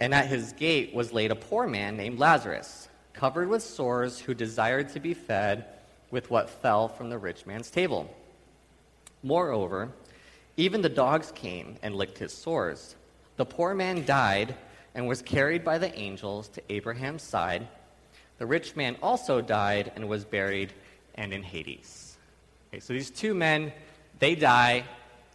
and 0.00 0.14
at 0.14 0.26
his 0.26 0.52
gate 0.52 0.94
was 0.94 1.12
laid 1.12 1.30
a 1.30 1.36
poor 1.36 1.66
man 1.66 1.96
named 1.96 2.18
Lazarus, 2.18 2.88
covered 3.12 3.48
with 3.48 3.62
sores, 3.62 4.18
who 4.18 4.34
desired 4.34 4.90
to 4.90 5.00
be 5.00 5.14
fed 5.14 5.66
with 6.10 6.30
what 6.30 6.50
fell 6.50 6.88
from 6.88 7.08
the 7.10 7.18
rich 7.18 7.46
man's 7.46 7.70
table. 7.70 8.14
Moreover, 9.22 9.90
even 10.56 10.82
the 10.82 10.88
dogs 10.88 11.32
came 11.32 11.76
and 11.82 11.94
licked 11.94 12.18
his 12.18 12.32
sores. 12.32 12.96
The 13.36 13.44
poor 13.44 13.74
man 13.74 14.04
died 14.04 14.54
and 14.94 15.06
was 15.06 15.20
carried 15.20 15.64
by 15.64 15.78
the 15.78 15.94
angels 15.94 16.48
to 16.48 16.62
Abraham's 16.70 17.22
side. 17.22 17.68
The 18.38 18.46
rich 18.46 18.76
man 18.76 18.96
also 19.02 19.40
died 19.40 19.92
and 19.94 20.08
was 20.08 20.24
buried 20.24 20.72
and 21.14 21.32
in 21.32 21.42
Hades. 21.42 22.16
Okay, 22.68 22.80
so 22.80 22.92
these 22.92 23.10
two 23.10 23.34
men, 23.34 23.72
they 24.18 24.34
die 24.34 24.84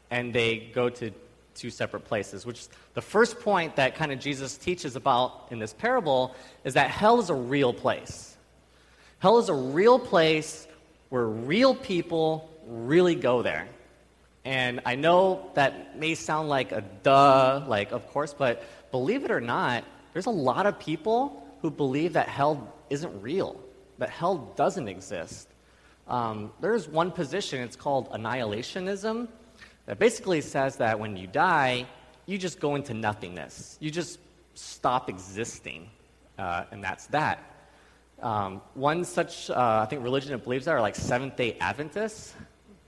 and 0.10 0.34
they 0.34 0.72
go 0.74 0.90
to 0.90 1.12
two 1.56 1.70
separate 1.70 2.06
places, 2.06 2.46
which 2.46 2.68
the 2.94 3.02
first 3.02 3.40
point 3.40 3.76
that 3.76 3.96
kind 3.96 4.12
of 4.12 4.20
Jesus 4.20 4.58
teaches 4.58 4.96
about 4.96 5.48
in 5.52 5.60
this 5.60 5.74
parable 5.74 6.36
is 6.64 6.74
that 6.74 6.90
hell 6.90 7.20
is 7.20 7.30
a 7.30 7.36
real 7.36 7.74
place. 7.74 8.36
Hell 9.20 9.38
is 9.38 9.50
a 9.50 9.54
real 9.54 10.00
place 10.00 10.68
where 11.10 11.26
real 11.26 11.76
people 11.76 12.50
really 12.68 13.15
go 13.15 13.41
there. 13.41 13.68
And 14.44 14.82
I 14.86 14.96
know 14.96 15.51
that 15.53 15.98
may 15.98 16.15
sound 16.15 16.50
like 16.50 16.72
a 16.72 16.82
duh, 16.82 17.63
like, 17.68 17.91
of 17.91 18.08
course, 18.08 18.34
but 18.34 18.63
believe 18.89 19.24
it 19.24 19.32
or 19.32 19.41
not, 19.41 19.84
there's 20.13 20.25
a 20.25 20.32
lot 20.32 20.65
of 20.65 20.80
people 20.80 21.48
who 21.62 21.70
believe 21.70 22.13
that 22.13 22.27
hell 22.27 22.74
isn't 22.89 23.22
real, 23.22 23.60
that 24.00 24.10
hell 24.10 24.51
doesn't 24.56 24.88
exist. 24.88 25.48
Um, 26.08 26.51
there's 26.60 26.88
one 26.88 27.12
position, 27.12 27.62
it's 27.62 27.75
called 27.75 28.10
annihilationism, 28.12 29.27
that 29.86 30.00
basically 30.00 30.41
says 30.41 30.77
that 30.77 31.00
when 31.00 31.15
you 31.15 31.27
die, 31.27 31.86
you 32.25 32.38
just 32.38 32.60
go 32.60 32.75
into 32.75 32.94
nothingness. 32.94 33.77
You 33.80 33.91
just 33.91 34.20
stop 34.56 35.10
existing, 35.10 35.89
uh, 36.38 36.65
and 36.72 36.84
that's 36.84 37.08
that. 37.08 37.44
Um, 38.22 38.62
one 38.74 39.03
such, 39.06 39.50
uh, 39.50 39.82
I 39.84 39.86
think, 39.86 40.03
religion 40.03 40.32
that 40.32 40.44
believes 40.44 40.65
that 40.65 40.72
are 40.72 40.82
like 40.82 40.96
Seventh 40.96 41.36
day 41.36 41.58
Adventists. 41.60 42.34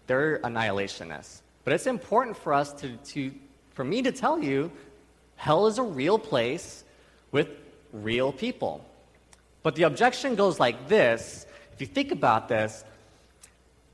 They're 0.08 0.40
annihilationists. 0.40 1.42
But 1.64 1.74
it's 1.74 1.88
important 1.88 2.38
for 2.38 2.54
us 2.54 2.74
to, 2.74 2.98
to, 2.98 3.32
for 3.72 3.84
me 3.84 4.02
to 4.02 4.12
tell 4.12 4.40
you, 4.40 4.72
hell 5.36 5.68
is 5.68 5.78
a 5.78 5.84
real 5.84 6.20
place 6.20 6.84
with 7.32 7.50
real 7.92 8.32
people. 8.32 8.86
But 9.62 9.76
the 9.76 9.84
objection 9.84 10.36
goes 10.36 10.60
like 10.60 10.88
this 10.88 11.46
if 11.72 11.82
you 11.82 11.88
think 11.88 12.12
about 12.12 12.48
this, 12.48 12.84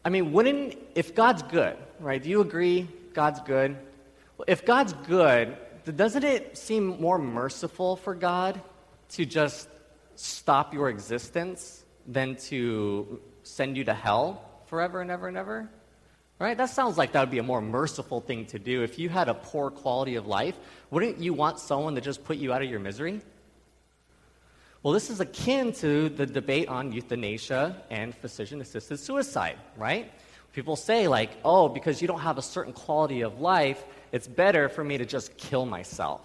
I 0.03 0.09
mean, 0.09 0.33
wouldn't, 0.33 0.77
if 0.95 1.15
God's 1.15 1.43
good, 1.43 1.77
right? 2.01 2.21
Do 2.21 2.29
you 2.29 2.41
agree 2.41 2.89
God's 3.13 3.39
good? 3.39 3.77
Well, 4.37 4.45
if 4.47 4.65
God's 4.65 4.91
good, 5.07 5.55
doesn't 5.95 6.25
it 6.25 6.57
seem 6.57 6.99
more 6.99 7.17
merciful 7.17 7.95
for 7.95 8.13
God 8.15 8.59
to 9.11 9.25
just 9.25 9.69
stop 10.17 10.73
your 10.73 10.89
existence 10.89 11.85
than 12.05 12.35
to 12.35 13.21
send 13.43 13.77
you 13.77 13.85
to 13.85 13.93
hell? 13.93 14.49
forever 14.69 15.01
and 15.01 15.09
ever 15.09 15.27
and 15.27 15.35
ever? 15.35 15.67
Right? 16.39 16.55
That 16.55 16.69
sounds 16.69 16.97
like 16.97 17.11
that 17.11 17.19
would 17.19 17.31
be 17.31 17.39
a 17.39 17.43
more 17.43 17.61
merciful 17.61 18.21
thing 18.21 18.45
to 18.47 18.59
do. 18.59 18.81
If 18.81 18.97
you 18.97 19.09
had 19.09 19.27
a 19.27 19.33
poor 19.33 19.69
quality 19.69 20.15
of 20.15 20.25
life, 20.25 20.57
wouldn't 20.89 21.19
you 21.19 21.33
want 21.33 21.59
someone 21.59 21.95
to 21.95 22.01
just 22.01 22.23
put 22.23 22.37
you 22.37 22.53
out 22.53 22.61
of 22.61 22.69
your 22.69 22.79
misery? 22.79 23.19
Well, 24.81 24.93
this 24.93 25.09
is 25.09 25.19
akin 25.19 25.73
to 25.73 26.07
the 26.07 26.25
debate 26.25 26.69
on 26.69 26.93
euthanasia 26.93 27.83
and 27.89 28.15
physician 28.15 28.61
assisted 28.61 28.99
suicide, 28.99 29.57
right? 29.75 30.09
People 30.53 30.77
say, 30.77 31.09
like, 31.09 31.31
oh, 31.43 31.67
because 31.67 32.01
you 32.01 32.07
don't 32.07 32.21
have 32.21 32.37
a 32.37 32.41
certain 32.41 32.71
quality 32.71 33.21
of 33.21 33.41
life, 33.41 33.83
it's 34.13 34.27
better 34.27 34.69
for 34.69 34.81
me 34.81 34.97
to 34.97 35.05
just 35.05 35.35
kill 35.35 35.65
myself. 35.65 36.21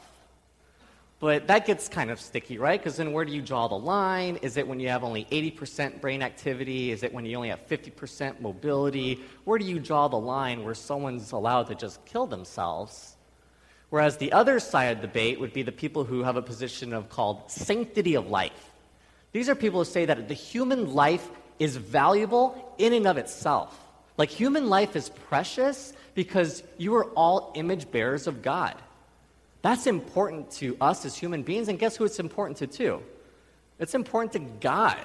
But 1.20 1.46
that 1.46 1.64
gets 1.64 1.88
kind 1.88 2.10
of 2.10 2.20
sticky, 2.20 2.58
right? 2.58 2.78
Because 2.78 2.96
then 2.96 3.12
where 3.12 3.24
do 3.24 3.32
you 3.32 3.40
draw 3.40 3.68
the 3.68 3.78
line? 3.78 4.36
Is 4.42 4.56
it 4.56 4.66
when 4.66 4.80
you 4.80 4.88
have 4.88 5.04
only 5.04 5.24
80% 5.26 6.00
brain 6.00 6.22
activity? 6.22 6.90
Is 6.90 7.02
it 7.02 7.14
when 7.14 7.24
you 7.24 7.36
only 7.36 7.48
have 7.48 7.66
50% 7.66 8.40
mobility? 8.40 9.20
Where 9.44 9.58
do 9.58 9.64
you 9.64 9.78
draw 9.78 10.08
the 10.08 10.18
line 10.18 10.64
where 10.64 10.74
someone's 10.74 11.32
allowed 11.32 11.68
to 11.68 11.74
just 11.74 12.04
kill 12.04 12.26
themselves? 12.26 13.16
Whereas 13.90 14.16
the 14.16 14.32
other 14.32 14.58
side 14.58 14.96
of 14.96 15.00
the 15.00 15.06
debate 15.06 15.38
would 15.38 15.52
be 15.52 15.62
the 15.62 15.72
people 15.72 16.04
who 16.04 16.24
have 16.24 16.36
a 16.36 16.42
position 16.42 16.92
of 16.92 17.08
called 17.08 17.50
sanctity 17.50 18.16
of 18.16 18.28
life. 18.28 18.72
These 19.32 19.48
are 19.48 19.54
people 19.54 19.80
who 19.80 19.84
say 19.84 20.04
that 20.04 20.28
the 20.28 20.34
human 20.34 20.94
life 20.94 21.28
is 21.58 21.76
valuable 21.76 22.74
in 22.76 22.92
and 22.92 23.06
of 23.06 23.18
itself. 23.18 23.78
Like 24.16 24.30
human 24.30 24.68
life 24.68 24.96
is 24.96 25.08
precious 25.08 25.92
because 26.14 26.62
you 26.78 26.94
are 26.96 27.06
all 27.10 27.52
image 27.54 27.90
bearers 27.90 28.26
of 28.26 28.42
God. 28.42 28.74
That's 29.64 29.86
important 29.86 30.50
to 30.58 30.76
us 30.78 31.06
as 31.06 31.16
human 31.16 31.42
beings, 31.42 31.68
and 31.68 31.78
guess 31.78 31.96
who 31.96 32.04
it's 32.04 32.18
important 32.18 32.58
to 32.58 32.66
too? 32.66 33.02
It's 33.78 33.94
important 33.94 34.34
to 34.34 34.40
God. 34.60 35.02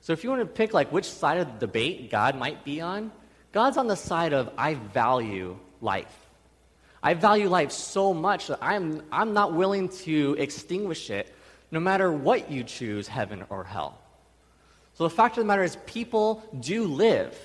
So 0.00 0.12
if 0.12 0.22
you 0.22 0.30
want 0.30 0.42
to 0.42 0.46
pick 0.46 0.72
like 0.72 0.92
which 0.92 1.10
side 1.10 1.38
of 1.38 1.58
the 1.58 1.66
debate 1.66 2.08
God 2.08 2.38
might 2.38 2.64
be 2.64 2.80
on, 2.80 3.10
God's 3.50 3.76
on 3.76 3.88
the 3.88 3.96
side 3.96 4.32
of 4.32 4.52
I 4.56 4.74
value 4.74 5.58
life. 5.80 6.14
I 7.02 7.14
value 7.14 7.48
life 7.48 7.72
so 7.72 8.14
much 8.14 8.46
that 8.46 8.60
I'm, 8.62 9.02
I'm 9.10 9.32
not 9.32 9.54
willing 9.54 9.88
to 10.04 10.36
extinguish 10.38 11.10
it 11.10 11.34
no 11.72 11.80
matter 11.80 12.12
what 12.12 12.52
you 12.52 12.62
choose, 12.62 13.08
heaven 13.08 13.44
or 13.50 13.64
hell. 13.64 13.98
So 14.92 15.02
the 15.02 15.10
fact 15.10 15.36
of 15.36 15.42
the 15.42 15.48
matter 15.48 15.64
is, 15.64 15.76
people 15.84 16.44
do 16.60 16.84
live, 16.84 17.36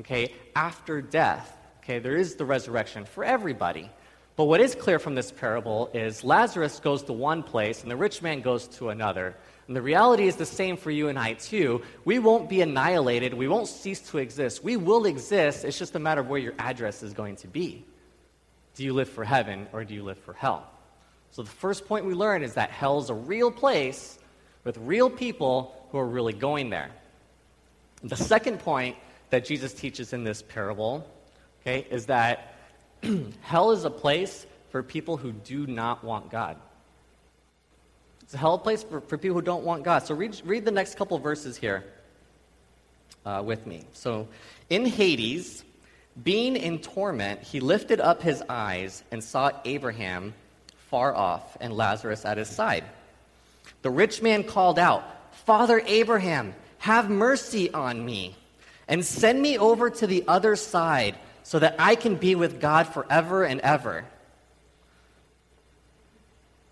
okay, 0.00 0.34
after 0.54 1.00
death. 1.00 1.56
Okay, 1.82 2.00
there 2.00 2.16
is 2.16 2.34
the 2.34 2.44
resurrection 2.44 3.06
for 3.06 3.24
everybody. 3.24 3.88
But 4.36 4.44
what 4.46 4.60
is 4.60 4.74
clear 4.74 4.98
from 4.98 5.14
this 5.14 5.30
parable 5.30 5.90
is 5.94 6.24
Lazarus 6.24 6.80
goes 6.80 7.04
to 7.04 7.12
one 7.12 7.42
place 7.42 7.82
and 7.82 7.90
the 7.90 7.96
rich 7.96 8.20
man 8.20 8.40
goes 8.40 8.66
to 8.78 8.88
another. 8.88 9.36
And 9.68 9.76
the 9.76 9.82
reality 9.82 10.26
is 10.26 10.36
the 10.36 10.44
same 10.44 10.76
for 10.76 10.90
you 10.90 11.08
and 11.08 11.18
I, 11.18 11.34
too. 11.34 11.82
We 12.04 12.18
won't 12.18 12.48
be 12.48 12.60
annihilated. 12.60 13.32
We 13.32 13.48
won't 13.48 13.68
cease 13.68 14.00
to 14.10 14.18
exist. 14.18 14.64
We 14.64 14.76
will 14.76 15.06
exist. 15.06 15.64
It's 15.64 15.78
just 15.78 15.94
a 15.94 16.00
matter 16.00 16.20
of 16.20 16.28
where 16.28 16.40
your 16.40 16.54
address 16.58 17.02
is 17.02 17.12
going 17.14 17.36
to 17.36 17.48
be. 17.48 17.84
Do 18.74 18.82
you 18.84 18.92
live 18.92 19.08
for 19.08 19.24
heaven 19.24 19.68
or 19.72 19.84
do 19.84 19.94
you 19.94 20.02
live 20.02 20.18
for 20.18 20.34
hell? 20.34 20.68
So 21.30 21.42
the 21.42 21.50
first 21.50 21.86
point 21.86 22.04
we 22.04 22.14
learn 22.14 22.42
is 22.42 22.54
that 22.54 22.70
hell 22.70 22.98
is 22.98 23.10
a 23.10 23.14
real 23.14 23.50
place 23.50 24.18
with 24.64 24.76
real 24.78 25.08
people 25.08 25.74
who 25.90 25.98
are 25.98 26.06
really 26.06 26.32
going 26.32 26.70
there. 26.70 26.90
The 28.02 28.16
second 28.16 28.60
point 28.60 28.96
that 29.30 29.44
Jesus 29.44 29.72
teaches 29.72 30.12
in 30.12 30.24
this 30.24 30.42
parable, 30.42 31.08
okay, 31.62 31.86
is 31.90 32.06
that 32.06 32.54
hell 33.40 33.70
is 33.70 33.84
a 33.84 33.90
place 33.90 34.46
for 34.70 34.82
people 34.82 35.16
who 35.16 35.32
do 35.32 35.66
not 35.66 36.04
want 36.04 36.30
God. 36.30 36.56
It's 38.22 38.34
a 38.34 38.38
hell 38.38 38.58
place 38.58 38.82
for, 38.82 39.00
for 39.00 39.18
people 39.18 39.36
who 39.36 39.42
don't 39.42 39.64
want 39.64 39.84
God. 39.84 40.06
So 40.06 40.14
read, 40.14 40.40
read 40.44 40.64
the 40.64 40.70
next 40.70 40.96
couple 40.96 41.18
verses 41.18 41.56
here 41.56 41.84
uh, 43.24 43.42
with 43.44 43.66
me. 43.66 43.84
So 43.92 44.28
in 44.70 44.86
Hades, 44.86 45.64
being 46.22 46.56
in 46.56 46.78
torment, 46.78 47.42
he 47.42 47.60
lifted 47.60 48.00
up 48.00 48.22
his 48.22 48.42
eyes 48.48 49.02
and 49.10 49.22
saw 49.22 49.50
Abraham 49.64 50.34
far 50.90 51.14
off 51.14 51.56
and 51.60 51.72
Lazarus 51.72 52.24
at 52.24 52.38
his 52.38 52.48
side. 52.48 52.84
The 53.82 53.90
rich 53.90 54.22
man 54.22 54.44
called 54.44 54.78
out, 54.78 55.04
Father 55.44 55.82
Abraham, 55.86 56.54
have 56.78 57.10
mercy 57.10 57.72
on 57.72 58.04
me 58.04 58.36
and 58.88 59.04
send 59.04 59.40
me 59.40 59.58
over 59.58 59.90
to 59.90 60.06
the 60.06 60.24
other 60.28 60.56
side 60.56 61.16
so 61.44 61.58
that 61.58 61.76
I 61.78 61.94
can 61.94 62.16
be 62.16 62.34
with 62.34 62.60
God 62.60 62.88
forever 62.88 63.44
and 63.44 63.60
ever. 63.60 64.04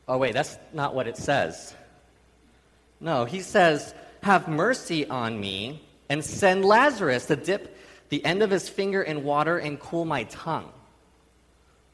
Oh, 0.09 0.19
wait, 0.19 0.33
that's 0.33 0.59
not 0.73 0.95
what 0.95 1.07
it 1.07 1.17
says. 1.17 1.75
No, 2.99 3.25
he 3.25 3.41
says, 3.41 3.95
Have 4.23 4.49
mercy 4.49 5.07
on 5.07 5.39
me 5.39 5.83
and 6.09 6.25
send 6.25 6.65
Lazarus 6.65 7.27
to 7.27 7.37
dip 7.37 7.77
the 8.09 8.25
end 8.25 8.43
of 8.43 8.51
his 8.51 8.69
finger 8.69 9.03
in 9.03 9.25
water 9.25 9.59
and 9.59 9.79
cool 9.79 10.05
my 10.05 10.25
tongue. 10.25 10.71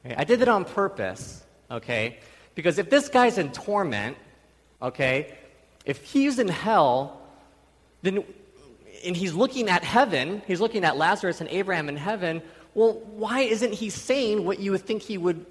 Okay? 0.07 0.15
I 0.17 0.25
did 0.25 0.41
that 0.41 0.49
on 0.49 0.65
purpose, 0.65 1.45
okay? 1.71 2.19
Because 2.55 2.79
if 2.79 2.91
this 2.91 3.09
guy's 3.09 3.39
in 3.39 3.53
torment, 3.53 4.17
okay, 4.81 5.37
if 5.85 6.03
he's 6.03 6.39
in 6.39 6.49
hell, 6.49 7.21
then 8.03 8.25
and 9.05 9.17
he's 9.17 9.35
looking 9.35 9.69
at 9.69 9.85
heaven, 9.85 10.43
he's 10.47 10.61
looking 10.61 10.85
at 10.85 10.97
Lazarus 10.97 11.41
and 11.41 11.49
Abraham 11.51 11.89
in 11.89 11.97
heaven, 11.97 12.43
well, 12.75 12.95
why 12.95 13.41
isn't 13.41 13.73
he 13.73 13.91
saying 13.91 14.45
what 14.45 14.59
you 14.59 14.73
would 14.73 14.83
think 14.83 15.03
he 15.03 15.19
would 15.19 15.45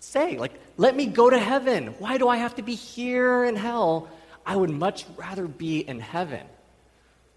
say? 0.00 0.38
Like, 0.38 0.52
let 0.76 0.94
me 0.94 1.06
go 1.06 1.30
to 1.30 1.38
heaven. 1.38 1.88
Why 1.98 2.18
do 2.18 2.28
I 2.28 2.36
have 2.36 2.54
to 2.56 2.62
be 2.62 2.74
here 2.74 3.44
in 3.44 3.56
hell? 3.56 4.08
I 4.44 4.56
would 4.56 4.70
much 4.70 5.04
rather 5.16 5.46
be 5.46 5.80
in 5.80 6.00
heaven. 6.00 6.46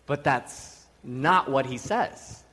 But 0.05 0.24
that's 0.24 0.86
not 1.03 1.50
what 1.50 1.65
he 1.65 1.77
says. 1.77 2.43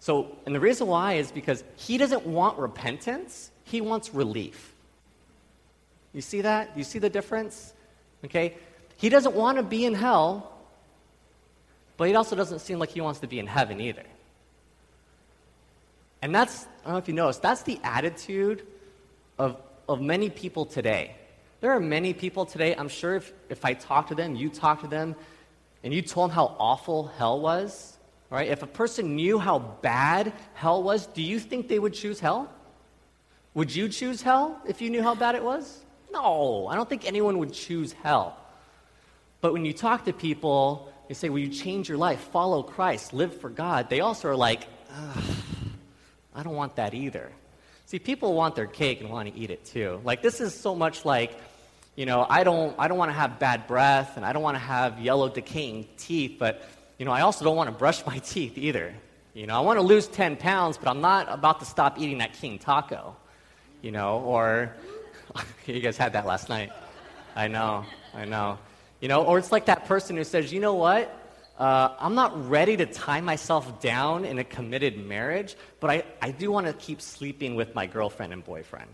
So, 0.00 0.36
and 0.44 0.54
the 0.54 0.60
reason 0.60 0.86
why 0.86 1.14
is 1.14 1.32
because 1.32 1.64
he 1.76 1.96
doesn't 1.96 2.26
want 2.26 2.58
repentance, 2.58 3.50
he 3.64 3.80
wants 3.80 4.12
relief. 4.12 4.74
You 6.12 6.20
see 6.20 6.42
that? 6.42 6.76
You 6.76 6.84
see 6.84 6.98
the 6.98 7.08
difference? 7.08 7.72
Okay? 8.24 8.54
He 8.96 9.08
doesn't 9.08 9.34
want 9.34 9.58
to 9.58 9.62
be 9.62 9.84
in 9.84 9.94
hell, 9.94 10.52
but 11.96 12.08
he 12.08 12.14
also 12.14 12.36
doesn't 12.36 12.60
seem 12.60 12.78
like 12.78 12.90
he 12.90 13.00
wants 13.00 13.20
to 13.20 13.26
be 13.26 13.38
in 13.38 13.46
heaven 13.46 13.80
either. 13.80 14.04
And 16.24 16.34
that's, 16.34 16.64
I 16.64 16.84
don't 16.84 16.92
know 16.94 16.98
if 16.98 17.06
you 17.06 17.12
noticed, 17.12 17.42
that's 17.42 17.64
the 17.64 17.78
attitude 17.84 18.66
of, 19.38 19.60
of 19.86 20.00
many 20.00 20.30
people 20.30 20.64
today. 20.64 21.16
There 21.60 21.70
are 21.70 21.80
many 21.80 22.14
people 22.14 22.46
today, 22.46 22.74
I'm 22.74 22.88
sure 22.88 23.16
if, 23.16 23.30
if 23.50 23.62
I 23.64 23.74
talk 23.74 24.08
to 24.08 24.14
them, 24.14 24.34
you 24.34 24.48
talk 24.48 24.80
to 24.80 24.86
them, 24.86 25.16
and 25.82 25.92
you 25.92 26.00
told 26.00 26.30
them 26.30 26.34
how 26.34 26.56
awful 26.58 27.08
hell 27.18 27.40
was, 27.40 27.98
Right? 28.30 28.48
If 28.48 28.62
a 28.62 28.66
person 28.66 29.14
knew 29.14 29.38
how 29.38 29.58
bad 29.60 30.32
hell 30.54 30.82
was, 30.82 31.06
do 31.06 31.22
you 31.22 31.38
think 31.38 31.68
they 31.68 31.78
would 31.78 31.94
choose 31.94 32.18
hell? 32.18 32.50
Would 33.52 33.72
you 33.76 33.88
choose 33.88 34.22
hell 34.22 34.60
if 34.66 34.82
you 34.82 34.90
knew 34.90 35.02
how 35.02 35.14
bad 35.14 35.36
it 35.36 35.44
was? 35.44 35.84
No, 36.12 36.66
I 36.66 36.74
don't 36.74 36.88
think 36.88 37.06
anyone 37.06 37.38
would 37.38 37.52
choose 37.52 37.92
hell. 37.92 38.36
But 39.40 39.52
when 39.52 39.64
you 39.64 39.72
talk 39.72 40.06
to 40.06 40.12
people, 40.12 40.92
they 41.06 41.14
say, 41.14 41.28
Will 41.28 41.38
you 41.38 41.48
change 41.48 41.88
your 41.88 41.98
life? 41.98 42.18
Follow 42.32 42.64
Christ, 42.64 43.12
live 43.12 43.38
for 43.40 43.50
God. 43.50 43.88
They 43.88 44.00
also 44.00 44.30
are 44.30 44.36
like, 44.36 44.66
I 46.34 46.42
don't 46.42 46.54
want 46.54 46.76
that 46.76 46.94
either. 46.94 47.30
See, 47.86 47.98
people 47.98 48.34
want 48.34 48.54
their 48.54 48.66
cake 48.66 49.00
and 49.00 49.10
want 49.10 49.32
to 49.32 49.38
eat 49.38 49.50
it 49.50 49.64
too. 49.64 50.00
Like, 50.04 50.22
this 50.22 50.40
is 50.40 50.54
so 50.58 50.74
much 50.74 51.04
like, 51.04 51.38
you 51.96 52.06
know, 52.06 52.26
I 52.28 52.42
don't, 52.42 52.74
I 52.78 52.88
don't 52.88 52.98
want 52.98 53.10
to 53.10 53.14
have 53.14 53.38
bad 53.38 53.66
breath 53.66 54.16
and 54.16 54.24
I 54.24 54.32
don't 54.32 54.42
want 54.42 54.56
to 54.56 54.60
have 54.60 54.98
yellow 54.98 55.28
decaying 55.28 55.86
teeth, 55.96 56.36
but 56.38 56.66
you 56.98 57.04
know, 57.04 57.12
I 57.12 57.20
also 57.20 57.44
don't 57.44 57.56
want 57.56 57.68
to 57.68 57.76
brush 57.76 58.04
my 58.06 58.18
teeth 58.24 58.58
either. 58.58 58.94
You 59.34 59.46
know, 59.46 59.56
I 59.56 59.60
want 59.60 59.78
to 59.78 59.82
lose 59.82 60.06
10 60.06 60.36
pounds, 60.36 60.78
but 60.78 60.88
I'm 60.88 61.00
not 61.00 61.26
about 61.28 61.58
to 61.60 61.66
stop 61.66 61.98
eating 61.98 62.18
that 62.18 62.34
king 62.34 62.58
taco. 62.58 63.16
You 63.82 63.90
know, 63.90 64.20
or 64.20 64.74
you 65.66 65.80
guys 65.80 65.96
had 65.96 66.14
that 66.14 66.24
last 66.24 66.48
night. 66.48 66.72
I 67.36 67.48
know, 67.48 67.84
I 68.14 68.24
know. 68.24 68.58
You 69.00 69.08
know, 69.08 69.24
or 69.24 69.38
it's 69.38 69.52
like 69.52 69.66
that 69.66 69.86
person 69.86 70.16
who 70.16 70.24
says, 70.24 70.52
you 70.52 70.60
know 70.60 70.74
what? 70.74 71.12
Uh, 71.58 71.94
I'm 72.00 72.14
not 72.14 72.48
ready 72.48 72.76
to 72.76 72.86
tie 72.86 73.20
myself 73.20 73.80
down 73.80 74.24
in 74.24 74.38
a 74.38 74.44
committed 74.44 74.98
marriage, 74.98 75.54
but 75.78 75.90
I, 75.90 76.04
I 76.20 76.32
do 76.32 76.50
want 76.50 76.66
to 76.66 76.72
keep 76.72 77.00
sleeping 77.00 77.54
with 77.54 77.74
my 77.74 77.86
girlfriend 77.86 78.32
and 78.32 78.44
boyfriend. 78.44 78.90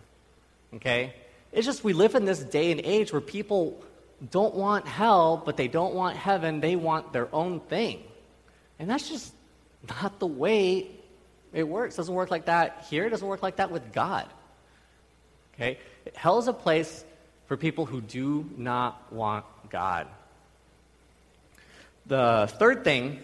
Okay? 0.74 1.14
It's 1.52 1.66
just 1.66 1.82
we 1.82 1.94
live 1.94 2.14
in 2.14 2.26
this 2.26 2.40
day 2.40 2.70
and 2.70 2.80
age 2.80 3.12
where 3.12 3.22
people 3.22 3.82
don't 4.30 4.54
want 4.54 4.86
hell, 4.86 5.42
but 5.44 5.56
they 5.56 5.68
don't 5.68 5.94
want 5.94 6.16
heaven. 6.16 6.60
They 6.60 6.76
want 6.76 7.12
their 7.12 7.34
own 7.34 7.60
thing. 7.60 8.02
And 8.78 8.90
that's 8.90 9.08
just 9.08 9.32
not 9.88 10.18
the 10.18 10.26
way 10.26 10.86
it 11.52 11.66
works. 11.66 11.94
It 11.94 11.96
doesn't 11.98 12.14
work 12.14 12.30
like 12.30 12.44
that 12.44 12.86
here. 12.90 13.06
It 13.06 13.10
doesn't 13.10 13.26
work 13.26 13.42
like 13.42 13.56
that 13.56 13.70
with 13.70 13.92
God. 13.92 14.28
Okay? 15.54 15.78
Hell 16.14 16.38
is 16.38 16.48
a 16.48 16.52
place 16.52 17.04
for 17.46 17.56
people 17.56 17.86
who 17.86 18.00
do 18.00 18.48
not 18.56 19.12
want 19.12 19.44
God. 19.70 20.06
The 22.10 22.50
third 22.58 22.82
thing 22.82 23.20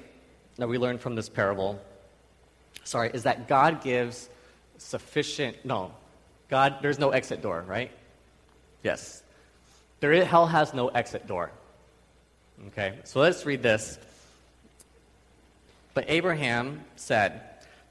that 0.59 0.69
we 0.69 0.79
learn 0.79 0.99
from 0.99 1.17
this 1.17 1.29
parable, 1.29 1.81
sorry, 2.85 3.11
is 3.13 3.25
that 3.25 3.49
God 3.49 3.83
gives 3.83 4.31
sufficient, 4.79 5.57
no, 5.65 5.91
God, 6.49 6.77
there's 6.83 7.01
no 7.01 7.11
exit 7.11 7.43
door, 7.43 7.65
right? 7.67 7.91
Yes, 8.85 9.25
there 9.99 10.13
is, 10.13 10.25
hell 10.29 10.47
has 10.47 10.73
no 10.73 10.87
exit 10.87 11.27
door. 11.27 11.51
Okay, 12.69 12.95
so 13.03 13.19
let's 13.19 13.45
read 13.45 13.61
this. 13.61 13.99
But 15.93 16.05
Abraham 16.07 16.85
said, 16.95 17.41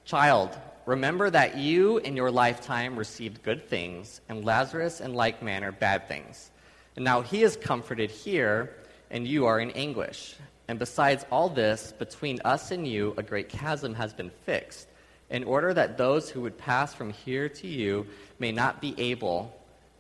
Child, 0.05 0.57
remember 0.85 1.29
that 1.29 1.57
you 1.57 1.97
in 1.97 2.15
your 2.15 2.31
lifetime 2.31 2.97
received 2.97 3.43
good 3.43 3.67
things, 3.67 4.21
and 4.29 4.45
Lazarus 4.45 5.01
in 5.01 5.13
like 5.13 5.43
manner 5.43 5.73
bad 5.73 6.07
things. 6.07 6.51
And 6.95 7.03
now 7.03 7.21
he 7.21 7.43
is 7.43 7.57
comforted 7.57 8.11
here, 8.11 8.73
and 9.11 9.27
you 9.27 9.45
are 9.45 9.59
in 9.59 9.71
anguish. 9.71 10.37
And 10.67 10.79
besides 10.79 11.25
all 11.31 11.49
this, 11.49 11.91
between 11.91 12.41
us 12.43 12.71
and 12.71 12.87
you, 12.87 13.13
a 13.17 13.23
great 13.23 13.49
chasm 13.49 13.93
has 13.95 14.13
been 14.13 14.31
fixed, 14.45 14.87
in 15.29 15.43
order 15.43 15.73
that 15.73 15.97
those 15.97 16.29
who 16.29 16.41
would 16.41 16.57
pass 16.57 16.93
from 16.93 17.11
here 17.11 17.49
to 17.49 17.67
you 17.67 18.07
may 18.39 18.51
not 18.51 18.81
be 18.81 18.95
able, 18.97 19.55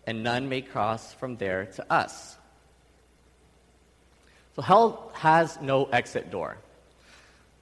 and 0.07 0.23
none 0.23 0.49
may 0.49 0.61
cross 0.61 1.13
from 1.13 1.37
there 1.37 1.65
to 1.65 1.91
us. 1.91 2.35
So 4.55 4.61
hell 4.61 5.11
has 5.13 5.59
no 5.61 5.85
exit 5.85 6.31
door. 6.31 6.57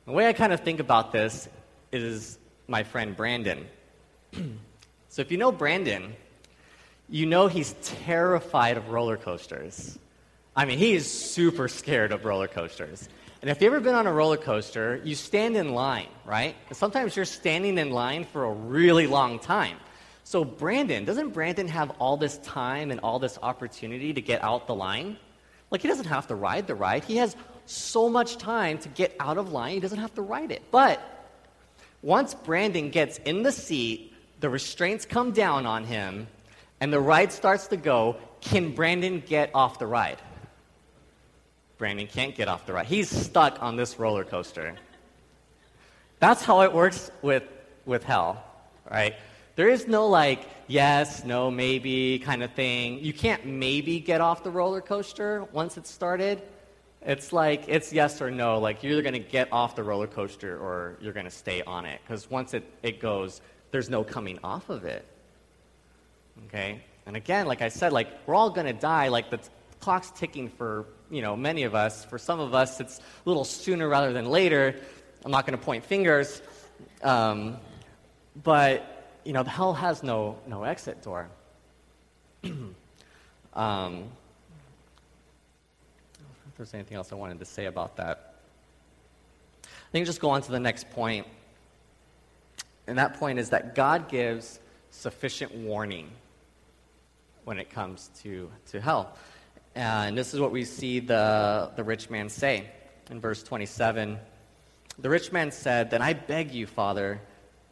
The 0.06 0.12
way 0.12 0.28
I 0.28 0.34
kind 0.34 0.54
of 0.54 0.60
think 0.60 0.80
about 0.80 1.12
this 1.12 1.48
is 1.92 2.38
my 2.68 2.84
friend 2.84 3.16
Brandon. 3.16 3.66
so 5.10 5.22
if 5.22 5.32
you 5.32 5.38
know 5.38 5.52
Brandon, 5.52 6.16
you 7.10 7.26
know 7.26 7.48
he's 7.48 7.74
terrified 7.82 8.78
of 8.78 8.90
roller 8.90 9.18
coasters. 9.18 9.98
I 10.56 10.66
mean, 10.66 10.78
he 10.78 10.94
is 10.94 11.10
super 11.10 11.68
scared 11.68 12.12
of 12.12 12.26
roller 12.26 12.48
coasters. 12.48 13.10
And 13.42 13.50
if 13.50 13.62
you've 13.62 13.74
ever 13.74 13.82
been 13.82 13.96
on 13.96 14.06
a 14.06 14.14
roller 14.14 14.38
coaster, 14.38 15.02
you 15.04 15.16
stand 15.16 15.58
in 15.58 15.74
line, 15.74 16.08
right? 16.26 16.56
And 16.70 16.78
sometimes 16.78 17.16
you're 17.16 17.26
standing 17.26 17.78
in 17.78 17.90
line 17.90 18.24
for 18.24 18.46
a 18.46 18.52
really 18.52 19.08
long 19.08 19.40
time. 19.40 19.78
So, 20.24 20.46
Brandon, 20.46 21.04
doesn't 21.06 21.32
Brandon 21.32 21.68
have 21.68 21.90
all 22.00 22.16
this 22.16 22.38
time 22.38 22.92
and 22.92 23.00
all 23.02 23.20
this 23.20 23.38
opportunity 23.42 24.14
to 24.14 24.22
get 24.22 24.42
out 24.44 24.68
the 24.68 24.76
line? 24.76 25.18
Like, 25.72 25.82
he 25.82 25.88
doesn't 25.88 26.06
have 26.06 26.28
to 26.28 26.36
ride 26.36 26.68
the 26.68 26.76
ride. 26.76 27.04
He 27.04 27.18
has 27.18 27.36
so 27.66 28.08
much 28.08 28.38
time 28.38 28.78
to 28.78 28.90
get 28.90 29.16
out 29.20 29.38
of 29.38 29.52
line, 29.52 29.74
he 29.74 29.80
doesn't 29.80 30.00
have 30.00 30.14
to 30.16 30.22
ride 30.22 30.52
it. 30.52 30.62
But 30.72 31.02
once 32.02 32.34
Brandon 32.34 32.92
gets 32.92 33.18
in 33.20 33.44
the 33.44 33.52
seat, 33.52 34.14
the 34.40 34.50
restraints 34.50 35.06
come 35.06 35.32
down 35.32 35.66
on 35.66 35.84
him, 35.84 36.28
and 36.80 36.94
the 36.94 37.00
ride 37.00 37.32
starts 37.32 37.68
to 37.68 37.78
go, 37.78 38.18
can 38.42 38.76
Brandon 38.76 39.24
get 39.26 39.52
off 39.54 39.80
the 39.80 39.88
ride? 39.88 40.20
Brandon 41.78 42.08
can't 42.08 42.36
get 42.36 42.48
off 42.48 42.66
the 42.66 42.74
ride. 42.74 42.86
He's 42.86 43.10
stuck 43.10 43.62
on 43.62 43.76
this 43.76 44.00
roller 44.00 44.24
coaster. 44.24 44.76
That's 46.20 46.44
how 46.44 46.62
it 46.62 46.72
works 46.72 47.12
with, 47.22 47.44
with 47.86 48.04
hell, 48.04 48.44
right? 48.90 49.16
There 49.56 49.70
is 49.70 49.88
no 49.88 50.08
like 50.08 50.48
yes, 50.68 51.24
no, 51.24 51.52
maybe 51.52 52.20
kind 52.20 52.44
of 52.44 52.52
thing. 52.54 53.00
You 53.00 53.14
can't 53.14 53.46
maybe 53.46 54.00
get 54.00 54.22
off 54.22 54.44
the 54.44 54.50
roller 54.50 54.82
coaster 54.82 55.46
once 55.52 55.78
it's 55.78 55.92
started. 55.92 56.42
It's 57.02 57.34
like 57.34 57.66
it's 57.68 57.92
yes 57.92 58.22
or 58.22 58.32
no. 58.32 58.60
Like 58.60 58.82
you're 58.82 58.94
either 58.94 59.02
going 59.02 59.14
to 59.14 59.20
get 59.20 59.50
off 59.52 59.76
the 59.76 59.84
roller 59.84 60.08
coaster 60.08 60.58
or 60.58 60.98
you're 61.02 61.14
going 61.14 61.26
to 61.26 61.32
stay 61.32 61.62
on 61.64 61.86
it. 61.86 62.00
Because 62.04 62.30
once 62.30 62.54
it, 62.54 62.64
it 62.82 63.00
goes, 63.00 63.42
there's 63.72 63.90
no 63.90 64.04
coming 64.04 64.40
off 64.44 64.70
of 64.70 64.86
it. 64.86 65.06
Okay? 66.48 66.82
And 67.06 67.16
again, 67.16 67.46
like 67.46 67.62
I 67.62 67.70
said, 67.70 67.92
like 67.92 68.08
we're 68.26 68.36
all 68.36 68.50
going 68.50 68.68
to 68.68 68.74
die. 68.74 69.10
Like 69.10 69.30
the 69.30 69.40
clock's 69.80 70.12
ticking 70.12 70.50
for 70.50 70.86
you 71.14 71.22
know 71.22 71.36
many 71.36 71.64
of 71.64 71.76
us. 71.76 72.04
For 72.04 72.18
some 72.18 72.40
of 72.40 72.56
us, 72.56 72.80
it's 72.80 72.98
a 72.98 73.02
little 73.26 73.46
sooner 73.46 73.88
rather 73.88 74.12
than 74.12 74.26
later. 74.26 74.76
I'm 75.24 75.32
not 75.32 75.46
going 75.46 75.58
to 75.58 75.64
point 75.64 75.86
fingers, 75.86 76.42
um, 77.04 77.58
but 78.44 79.20
you 79.24 79.32
know, 79.32 79.44
hell 79.44 79.74
has 79.74 80.02
no 80.02 80.40
no 80.48 80.64
exit 80.64 81.04
door. 81.04 81.30
um, 82.44 82.74
if 86.48 86.58
there's 86.58 86.74
anything 86.74 86.98
else 86.98 87.12
I 87.12 87.16
wanted 87.16 87.40
to 87.40 87.46
say 87.46 87.66
about 87.66 87.98
that, 87.98 88.34
I 89.64 89.92
think 89.92 90.08
just 90.08 90.20
go 90.20 90.32
on 90.32 90.42
to 90.42 90.52
the 90.52 90.60
next 90.60 90.90
point, 90.90 91.28
and 92.88 92.98
that 92.98 93.20
point 93.20 93.38
is 93.38 93.52
that 93.52 93.76
God 93.76 94.10
gives 94.10 94.60
sufficient 94.90 95.54
warning 95.54 96.10
when 97.44 97.60
it 97.60 97.70
comes 97.70 98.10
to 98.24 98.50
to 98.72 98.82
hell. 98.82 99.16
Uh, 99.76 99.80
and 99.80 100.18
this 100.18 100.36
is 100.36 100.40
what 100.40 100.52
we 100.52 100.66
see 100.66 101.00
the, 101.00 101.72
the 101.76 101.84
rich 101.84 102.10
man 102.10 102.30
say 102.30 102.70
in 103.10 103.20
verse 103.20 103.42
27. 103.42 104.20
The 105.00 105.10
rich 105.10 105.32
man 105.32 105.52
said, 105.52 105.90
Then 105.90 106.02
I 106.02 106.14
beg 106.14 106.52
you, 106.52 106.68
Father, 106.68 107.20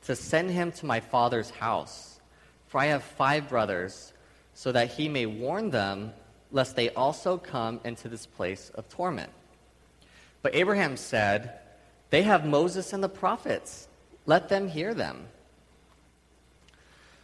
to 0.03 0.15
send 0.15 0.49
him 0.49 0.71
to 0.73 0.87
my 0.87 0.99
father's 0.99 1.51
house, 1.51 2.19
for 2.67 2.79
I 2.79 2.87
have 2.87 3.03
five 3.03 3.47
brothers, 3.47 4.13
so 4.55 4.71
that 4.71 4.89
he 4.89 5.07
may 5.09 5.27
warn 5.27 5.69
them, 5.69 6.13
lest 6.51 6.75
they 6.75 6.89
also 6.89 7.37
come 7.37 7.79
into 7.83 8.09
this 8.09 8.25
place 8.25 8.71
of 8.73 8.89
torment. 8.89 9.31
But 10.41 10.55
Abraham 10.55 10.97
said, 10.97 11.59
They 12.09 12.23
have 12.23 12.45
Moses 12.45 12.93
and 12.93 13.03
the 13.03 13.09
prophets. 13.09 13.87
Let 14.25 14.49
them 14.49 14.67
hear 14.67 14.95
them. 14.95 15.27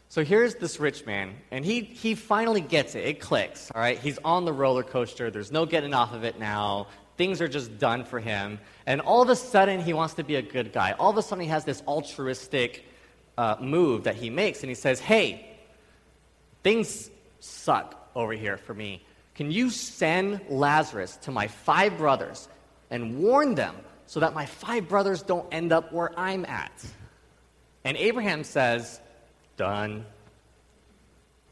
So 0.09 0.23
here's 0.23 0.55
this 0.55 0.79
rich 0.79 1.05
man, 1.05 1.35
and 1.51 1.65
he, 1.65 1.81
he 1.81 2.15
finally 2.15 2.61
gets 2.61 2.95
it. 2.95 3.05
It 3.05 3.19
clicks, 3.19 3.69
all 3.75 3.81
right? 3.81 3.99
He's 3.99 4.17
on 4.23 4.45
the 4.45 4.53
roller 4.53 4.83
coaster. 4.83 5.29
There's 5.29 5.51
no 5.51 5.65
getting 5.65 5.93
off 5.93 6.13
of 6.13 6.23
it 6.23 6.39
now. 6.39 6.87
Things 7.17 7.41
are 7.41 7.47
just 7.49 7.77
done 7.77 8.05
for 8.05 8.19
him. 8.19 8.59
And 8.85 9.01
all 9.01 9.21
of 9.21 9.29
a 9.29 9.35
sudden, 9.35 9.81
he 9.81 9.91
wants 9.91 10.13
to 10.13 10.23
be 10.23 10.35
a 10.35 10.41
good 10.41 10.71
guy. 10.71 10.93
All 10.93 11.09
of 11.09 11.17
a 11.17 11.21
sudden, 11.21 11.43
he 11.43 11.49
has 11.49 11.65
this 11.65 11.83
altruistic 11.85 12.85
uh, 13.37 13.57
move 13.59 14.05
that 14.05 14.15
he 14.15 14.29
makes, 14.29 14.61
and 14.61 14.69
he 14.69 14.75
says, 14.75 14.99
Hey, 15.01 15.57
things 16.63 17.09
suck 17.41 18.09
over 18.15 18.33
here 18.33 18.57
for 18.57 18.73
me. 18.73 19.03
Can 19.35 19.51
you 19.51 19.69
send 19.69 20.41
Lazarus 20.49 21.17
to 21.23 21.31
my 21.31 21.47
five 21.47 21.97
brothers 21.97 22.47
and 22.89 23.19
warn 23.19 23.55
them 23.55 23.75
so 24.05 24.21
that 24.21 24.33
my 24.33 24.45
five 24.45 24.87
brothers 24.87 25.21
don't 25.21 25.53
end 25.53 25.73
up 25.73 25.91
where 25.91 26.17
I'm 26.17 26.45
at? 26.45 26.71
And 27.83 27.97
Abraham 27.97 28.43
says, 28.43 28.99
Done. 29.57 30.05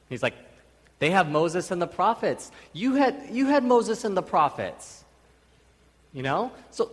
He's 0.10 0.24
like, 0.24 0.36
they 1.00 1.10
have 1.12 1.30
Moses 1.30 1.72
and 1.72 1.82
the 1.82 1.88
prophets. 1.88 2.52
You 2.72 2.96
had, 2.96 3.28
you 3.32 3.48
had 3.48 3.64
Moses 3.64 4.06
and 4.06 4.16
the 4.16 4.24
prophets. 4.24 5.04
You 6.14 6.24
know? 6.24 6.52
So 6.72 6.92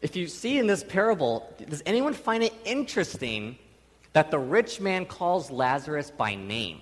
if 0.00 0.16
you 0.16 0.28
see 0.28 0.58
in 0.58 0.66
this 0.66 0.82
parable, 0.82 1.46
does 1.68 1.82
anyone 1.84 2.14
find 2.14 2.42
it 2.42 2.54
interesting 2.64 3.58
that 4.12 4.30
the 4.30 4.38
rich 4.38 4.80
man 4.80 5.04
calls 5.06 5.50
Lazarus 5.50 6.10
by 6.10 6.34
name? 6.34 6.80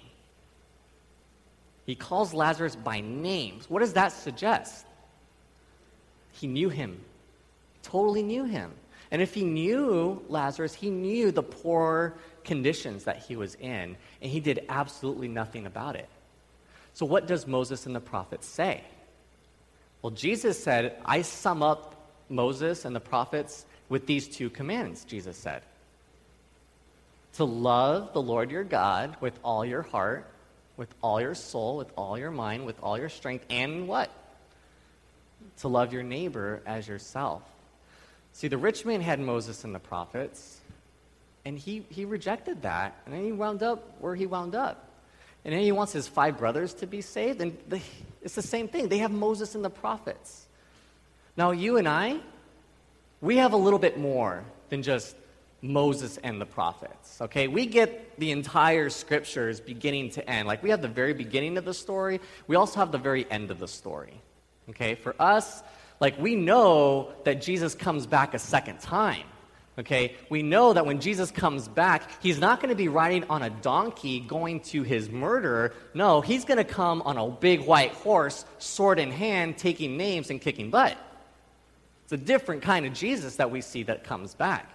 He 1.86 1.94
calls 1.94 2.32
Lazarus 2.32 2.76
by 2.76 3.00
names. 3.00 3.68
What 3.68 3.80
does 3.80 3.94
that 3.94 4.12
suggest? 4.12 4.86
He 6.32 6.46
knew 6.46 6.68
him, 6.68 7.00
totally 7.82 8.22
knew 8.22 8.44
him. 8.44 8.72
And 9.10 9.20
if 9.20 9.34
he 9.34 9.44
knew 9.44 10.22
Lazarus, 10.28 10.74
he 10.74 10.90
knew 10.90 11.32
the 11.32 11.42
poor 11.42 12.14
conditions 12.44 13.04
that 13.04 13.18
he 13.18 13.36
was 13.36 13.54
in, 13.56 13.96
and 14.20 14.30
he 14.30 14.40
did 14.40 14.64
absolutely 14.68 15.28
nothing 15.28 15.66
about 15.66 15.96
it. 15.96 16.08
So, 16.94 17.06
what 17.06 17.26
does 17.26 17.46
Moses 17.46 17.86
and 17.86 17.94
the 17.94 18.00
prophets 18.00 18.46
say? 18.46 18.82
Well, 20.02 20.10
Jesus 20.10 20.62
said, 20.62 20.96
I 21.04 21.22
sum 21.22 21.62
up 21.62 21.94
Moses 22.28 22.84
and 22.84 22.94
the 22.94 23.00
prophets 23.00 23.64
with 23.88 24.06
these 24.06 24.28
two 24.28 24.50
commands, 24.50 25.04
Jesus 25.04 25.36
said. 25.36 25.62
To 27.34 27.44
love 27.44 28.12
the 28.12 28.22
Lord 28.22 28.50
your 28.50 28.64
God 28.64 29.16
with 29.20 29.38
all 29.42 29.64
your 29.64 29.82
heart, 29.82 30.28
with 30.76 30.92
all 31.02 31.20
your 31.20 31.34
soul, 31.34 31.76
with 31.76 31.90
all 31.96 32.18
your 32.18 32.30
mind, 32.30 32.66
with 32.66 32.82
all 32.82 32.98
your 32.98 33.08
strength, 33.08 33.46
and 33.48 33.86
what? 33.86 34.10
To 35.60 35.68
love 35.68 35.92
your 35.92 36.02
neighbor 36.02 36.62
as 36.66 36.88
yourself. 36.88 37.42
See, 38.32 38.48
the 38.48 38.58
rich 38.58 38.84
man 38.84 39.00
had 39.00 39.20
Moses 39.20 39.64
and 39.64 39.74
the 39.74 39.78
prophets, 39.78 40.58
and 41.44 41.58
he, 41.58 41.84
he 41.88 42.04
rejected 42.04 42.62
that. 42.62 42.96
And 43.04 43.14
then 43.14 43.24
he 43.24 43.32
wound 43.32 43.62
up 43.62 44.00
where 44.00 44.14
he 44.14 44.26
wound 44.26 44.54
up. 44.54 44.88
And 45.44 45.52
then 45.52 45.62
he 45.62 45.72
wants 45.72 45.92
his 45.92 46.06
five 46.06 46.38
brothers 46.38 46.74
to 46.74 46.86
be 46.86 47.00
saved. 47.00 47.40
And 47.40 47.56
it's 48.22 48.34
the 48.34 48.42
same 48.42 48.68
thing. 48.68 48.88
They 48.88 48.98
have 48.98 49.10
Moses 49.10 49.54
and 49.54 49.64
the 49.64 49.70
prophets. 49.70 50.46
Now, 51.36 51.50
you 51.50 51.78
and 51.78 51.88
I, 51.88 52.20
we 53.20 53.38
have 53.38 53.52
a 53.52 53.56
little 53.56 53.78
bit 53.78 53.98
more 53.98 54.44
than 54.68 54.82
just 54.82 55.16
Moses 55.60 56.18
and 56.18 56.40
the 56.40 56.46
prophets. 56.46 57.20
Okay? 57.20 57.48
We 57.48 57.66
get 57.66 58.18
the 58.18 58.30
entire 58.30 58.90
scriptures 58.90 59.60
beginning 59.60 60.10
to 60.10 60.28
end. 60.28 60.46
Like, 60.46 60.62
we 60.62 60.70
have 60.70 60.82
the 60.82 60.88
very 60.88 61.14
beginning 61.14 61.58
of 61.58 61.64
the 61.64 61.74
story, 61.74 62.20
we 62.46 62.56
also 62.56 62.80
have 62.80 62.92
the 62.92 62.98
very 62.98 63.28
end 63.30 63.50
of 63.50 63.58
the 63.58 63.68
story. 63.68 64.20
Okay? 64.70 64.94
For 64.94 65.14
us, 65.18 65.62
like, 65.98 66.18
we 66.18 66.36
know 66.36 67.12
that 67.24 67.40
Jesus 67.40 67.74
comes 67.74 68.06
back 68.06 68.34
a 68.34 68.38
second 68.38 68.80
time. 68.80 69.24
Okay, 69.78 70.16
we 70.28 70.42
know 70.42 70.74
that 70.74 70.84
when 70.84 71.00
Jesus 71.00 71.30
comes 71.30 71.66
back, 71.66 72.10
he's 72.22 72.38
not 72.38 72.60
going 72.60 72.68
to 72.68 72.74
be 72.74 72.88
riding 72.88 73.24
on 73.30 73.42
a 73.42 73.48
donkey 73.48 74.20
going 74.20 74.60
to 74.60 74.82
his 74.82 75.08
murderer. 75.08 75.72
No, 75.94 76.20
he's 76.20 76.44
going 76.44 76.58
to 76.58 76.64
come 76.64 77.00
on 77.02 77.16
a 77.16 77.26
big 77.28 77.62
white 77.62 77.92
horse, 77.92 78.44
sword 78.58 78.98
in 78.98 79.10
hand, 79.10 79.56
taking 79.56 79.96
names 79.96 80.28
and 80.28 80.40
kicking 80.42 80.70
butt. 80.70 80.98
It's 82.04 82.12
a 82.12 82.18
different 82.18 82.60
kind 82.60 82.84
of 82.84 82.92
Jesus 82.92 83.36
that 83.36 83.50
we 83.50 83.62
see 83.62 83.84
that 83.84 84.04
comes 84.04 84.34
back. 84.34 84.68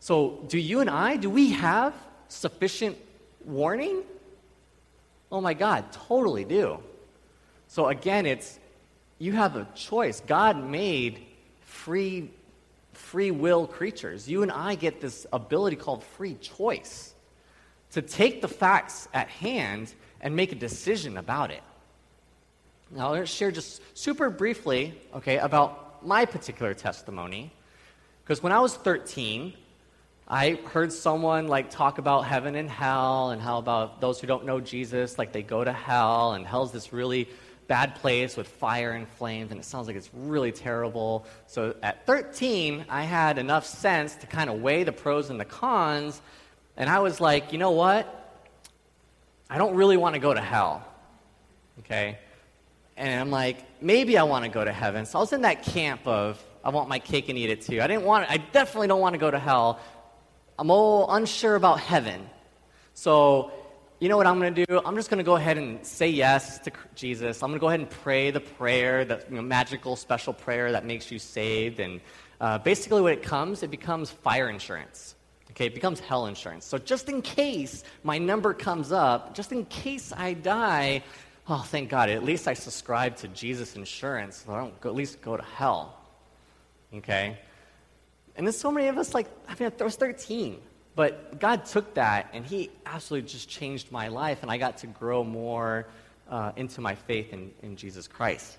So, 0.00 0.42
do 0.48 0.58
you 0.58 0.80
and 0.80 0.88
I, 0.88 1.16
do 1.16 1.28
we 1.28 1.50
have 1.50 1.92
sufficient 2.28 2.96
warning? 3.44 4.04
Oh 5.30 5.42
my 5.42 5.52
God, 5.52 5.92
totally 5.92 6.44
do. 6.44 6.78
So, 7.66 7.88
again, 7.88 8.24
it's 8.24 8.58
you 9.18 9.32
have 9.32 9.56
a 9.56 9.66
choice. 9.74 10.22
God 10.26 10.64
made 10.64 11.26
free 11.60 12.30
free 12.98 13.30
will 13.30 13.66
creatures. 13.66 14.28
You 14.28 14.42
and 14.42 14.52
I 14.52 14.74
get 14.74 15.00
this 15.00 15.26
ability 15.32 15.76
called 15.76 16.02
free 16.02 16.34
choice 16.34 17.14
to 17.92 18.02
take 18.02 18.42
the 18.42 18.48
facts 18.48 19.08
at 19.14 19.28
hand 19.28 19.94
and 20.20 20.36
make 20.36 20.52
a 20.52 20.56
decision 20.56 21.16
about 21.16 21.50
it. 21.50 21.62
Now, 22.90 23.14
to 23.14 23.26
share 23.26 23.50
just 23.50 23.80
super 23.96 24.30
briefly, 24.30 24.94
okay, 25.14 25.38
about 25.38 26.04
my 26.06 26.24
particular 26.24 26.74
testimony. 26.74 27.50
Because 28.24 28.42
when 28.42 28.52
I 28.52 28.60
was 28.60 28.74
13, 28.74 29.54
I 30.26 30.58
heard 30.72 30.92
someone 30.92 31.48
like 31.48 31.70
talk 31.70 31.98
about 31.98 32.26
heaven 32.26 32.54
and 32.54 32.68
hell 32.68 33.30
and 33.30 33.40
how 33.40 33.58
about 33.58 34.00
those 34.00 34.20
who 34.20 34.26
don't 34.26 34.44
know 34.44 34.60
Jesus, 34.60 35.18
like 35.18 35.32
they 35.32 35.42
go 35.42 35.64
to 35.64 35.72
hell, 35.72 36.32
and 36.32 36.46
hell's 36.46 36.72
this 36.72 36.92
really 36.92 37.28
bad 37.68 37.94
place 37.96 38.36
with 38.36 38.48
fire 38.48 38.92
and 38.92 39.06
flames, 39.06 39.50
and 39.52 39.60
it 39.60 39.64
sounds 39.64 39.86
like 39.86 39.94
it's 39.94 40.10
really 40.12 40.50
terrible. 40.50 41.26
So 41.46 41.76
at 41.82 42.06
13, 42.06 42.86
I 42.88 43.04
had 43.04 43.38
enough 43.38 43.66
sense 43.66 44.16
to 44.16 44.26
kind 44.26 44.50
of 44.50 44.60
weigh 44.60 44.84
the 44.84 44.92
pros 44.92 45.30
and 45.30 45.38
the 45.38 45.44
cons, 45.44 46.20
and 46.76 46.88
I 46.90 46.98
was 47.00 47.20
like, 47.20 47.52
you 47.52 47.58
know 47.58 47.72
what? 47.72 48.14
I 49.50 49.58
don't 49.58 49.74
really 49.74 49.96
want 49.96 50.14
to 50.14 50.18
go 50.18 50.32
to 50.32 50.40
hell. 50.40 50.86
Okay? 51.80 52.18
And 52.96 53.20
I'm 53.20 53.30
like, 53.30 53.58
maybe 53.82 54.18
I 54.18 54.24
want 54.24 54.44
to 54.44 54.50
go 54.50 54.64
to 54.64 54.72
heaven. 54.72 55.06
So 55.06 55.18
I 55.18 55.20
was 55.20 55.32
in 55.32 55.42
that 55.42 55.62
camp 55.62 56.06
of, 56.06 56.42
I 56.64 56.70
want 56.70 56.88
my 56.88 56.98
cake 56.98 57.28
and 57.28 57.38
eat 57.38 57.50
it 57.50 57.62
too. 57.62 57.80
I 57.80 57.86
didn't 57.86 58.04
want, 58.04 58.30
I 58.30 58.38
definitely 58.38 58.88
don't 58.88 59.00
want 59.00 59.14
to 59.14 59.18
go 59.18 59.30
to 59.30 59.38
hell. 59.38 59.78
I'm 60.58 60.70
all 60.70 61.10
unsure 61.14 61.54
about 61.54 61.80
heaven. 61.80 62.28
So, 62.94 63.52
you 64.00 64.08
know 64.08 64.16
what 64.16 64.26
I'm 64.26 64.38
going 64.38 64.54
to 64.54 64.66
do? 64.66 64.80
I'm 64.84 64.94
just 64.94 65.10
going 65.10 65.18
to 65.18 65.24
go 65.24 65.36
ahead 65.36 65.58
and 65.58 65.84
say 65.84 66.08
yes 66.08 66.58
to 66.60 66.72
Jesus. 66.94 67.42
I'm 67.42 67.50
going 67.50 67.58
to 67.58 67.60
go 67.60 67.68
ahead 67.68 67.80
and 67.80 67.90
pray 67.90 68.30
the 68.30 68.40
prayer, 68.40 69.04
that 69.04 69.28
you 69.28 69.36
know, 69.36 69.42
magical, 69.42 69.96
special 69.96 70.32
prayer 70.32 70.70
that 70.72 70.84
makes 70.84 71.10
you 71.10 71.18
saved. 71.18 71.80
And 71.80 72.00
uh, 72.40 72.58
basically, 72.58 73.02
what 73.02 73.12
it 73.12 73.22
comes, 73.22 73.62
it 73.62 73.70
becomes 73.70 74.10
fire 74.10 74.50
insurance. 74.50 75.16
Okay, 75.50 75.66
it 75.66 75.74
becomes 75.74 75.98
hell 75.98 76.26
insurance. 76.26 76.64
So, 76.64 76.78
just 76.78 77.08
in 77.08 77.22
case 77.22 77.82
my 78.04 78.18
number 78.18 78.54
comes 78.54 78.92
up, 78.92 79.34
just 79.34 79.50
in 79.50 79.64
case 79.64 80.12
I 80.16 80.34
die, 80.34 81.02
oh, 81.48 81.64
thank 81.66 81.88
God, 81.88 82.10
at 82.10 82.22
least 82.22 82.46
I 82.46 82.54
subscribe 82.54 83.16
to 83.16 83.28
Jesus 83.28 83.74
insurance. 83.74 84.44
So 84.44 84.52
I 84.52 84.58
don't 84.58 84.80
go, 84.80 84.90
at 84.90 84.94
least 84.94 85.20
go 85.20 85.36
to 85.36 85.42
hell. 85.42 85.98
Okay? 86.94 87.38
And 88.36 88.46
then 88.46 88.52
so 88.52 88.70
many 88.70 88.88
of 88.88 88.98
us, 88.98 89.14
like, 89.14 89.26
I 89.48 89.54
mean, 89.58 89.72
I 89.78 89.84
was 89.84 89.96
13. 89.96 90.60
But 90.98 91.38
God 91.38 91.64
took 91.64 91.94
that 91.94 92.30
and 92.32 92.44
He 92.44 92.70
absolutely 92.84 93.30
just 93.30 93.48
changed 93.48 93.92
my 93.92 94.08
life, 94.08 94.42
and 94.42 94.50
I 94.50 94.58
got 94.58 94.78
to 94.78 94.88
grow 94.88 95.22
more 95.22 95.86
uh, 96.28 96.50
into 96.56 96.80
my 96.80 96.96
faith 96.96 97.32
in, 97.32 97.52
in 97.62 97.76
Jesus 97.76 98.08
Christ. 98.08 98.56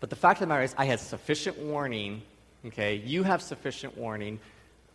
But 0.00 0.10
the 0.10 0.16
fact 0.16 0.36
of 0.36 0.40
the 0.40 0.48
matter 0.48 0.64
is, 0.64 0.74
I 0.76 0.84
had 0.84 1.00
sufficient 1.00 1.58
warning, 1.58 2.20
okay? 2.66 2.96
You 2.96 3.22
have 3.22 3.40
sufficient 3.40 3.96
warning 3.96 4.38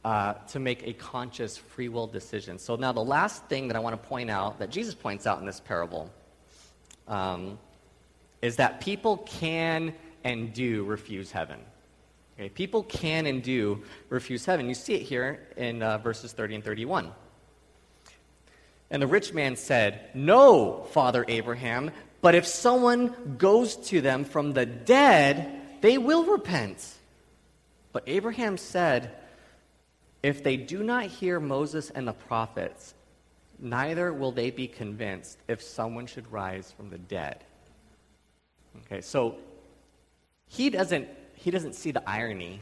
uh, 0.06 0.34
to 0.50 0.60
make 0.60 0.86
a 0.86 0.94
conscious 0.94 1.58
free 1.58 1.90
will 1.90 2.06
decision. 2.06 2.60
So 2.60 2.76
now, 2.76 2.92
the 2.92 3.04
last 3.04 3.46
thing 3.46 3.70
that 3.70 3.76
I 3.76 3.80
want 3.80 4.00
to 4.00 4.08
point 4.08 4.30
out 4.30 4.60
that 4.60 4.70
Jesus 4.70 4.94
points 4.94 5.26
out 5.26 5.40
in 5.40 5.48
this 5.48 5.62
parable 5.62 6.12
um, 7.08 7.58
is 8.44 8.58
that 8.58 8.82
people 8.82 9.18
can 9.18 9.96
and 10.24 10.54
do 10.54 10.84
refuse 10.84 11.32
heaven. 11.32 11.60
Okay, 12.44 12.50
people 12.50 12.84
can 12.84 13.26
and 13.26 13.42
do 13.42 13.84
refuse 14.10 14.44
heaven. 14.44 14.68
You 14.68 14.74
see 14.74 14.96
it 14.96 15.04
here 15.04 15.48
in 15.56 15.82
uh, 15.82 16.00
verses 16.00 16.34
30 16.34 16.56
and 16.56 16.64
31. 16.64 17.10
And 18.92 19.02
the 19.02 19.08
rich 19.08 19.34
man 19.34 19.56
said, 19.56 20.10
No, 20.14 20.84
Father 20.92 21.24
Abraham, 21.30 21.92
but 22.22 22.36
if 22.36 22.46
someone 22.46 23.36
goes 23.38 23.78
to 23.88 24.02
them 24.02 24.26
from 24.26 24.52
the 24.52 24.66
dead, 24.66 25.62
they 25.80 25.98
will 25.98 26.26
repent. 26.26 26.86
But 27.94 28.04
Abraham 28.08 28.58
said, 28.58 29.16
If 30.22 30.44
they 30.44 30.58
do 30.58 30.84
not 30.84 31.06
hear 31.06 31.40
Moses 31.40 31.92
and 31.92 32.06
the 32.06 32.12
prophets, 32.12 32.94
neither 33.58 34.12
will 34.12 34.34
they 34.34 34.52
be 34.52 34.68
convinced 34.68 35.38
if 35.48 35.62
someone 35.62 36.08
should 36.08 36.30
rise 36.30 36.74
from 36.76 36.90
the 36.90 36.98
dead. 36.98 37.42
Okay, 38.86 39.00
so 39.00 39.38
he 40.50 40.70
doesn't 40.70 41.08
he 41.44 41.52
doesn't 41.52 41.74
see 41.76 41.92
the 41.92 42.08
irony 42.10 42.62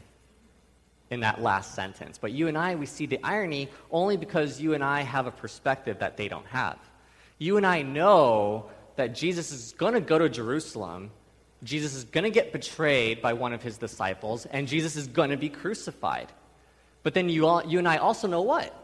in 1.08 1.20
that 1.20 1.40
last 1.40 1.76
sentence. 1.76 2.18
But 2.18 2.32
you 2.32 2.48
and 2.48 2.58
I, 2.58 2.74
we 2.74 2.86
see 2.86 3.06
the 3.06 3.20
irony 3.22 3.68
only 3.92 4.16
because 4.16 4.60
you 4.60 4.74
and 4.74 4.82
I 4.82 5.02
have 5.02 5.28
a 5.28 5.30
perspective 5.30 6.00
that 6.00 6.16
they 6.16 6.26
don't 6.26 6.46
have. 6.46 6.78
You 7.38 7.58
and 7.58 7.64
I 7.64 7.82
know 7.82 8.70
that 8.96 9.14
Jesus 9.14 9.52
is 9.52 9.72
going 9.78 9.94
to 9.94 10.00
go 10.00 10.18
to 10.18 10.28
Jerusalem, 10.28 11.12
Jesus 11.62 11.94
is 11.94 12.02
going 12.02 12.24
to 12.24 12.30
get 12.30 12.52
betrayed 12.52 13.22
by 13.22 13.34
one 13.34 13.52
of 13.52 13.62
his 13.62 13.78
disciples, 13.78 14.46
and 14.46 14.66
Jesus 14.66 14.96
is 14.96 15.06
going 15.06 15.30
to 15.30 15.36
be 15.36 15.48
crucified. 15.48 16.32
But 17.04 17.14
then 17.14 17.28
you, 17.28 17.46
all, 17.46 17.64
you 17.64 17.78
and 17.78 17.86
I 17.86 17.98
also 17.98 18.26
know 18.26 18.42
what? 18.42 18.74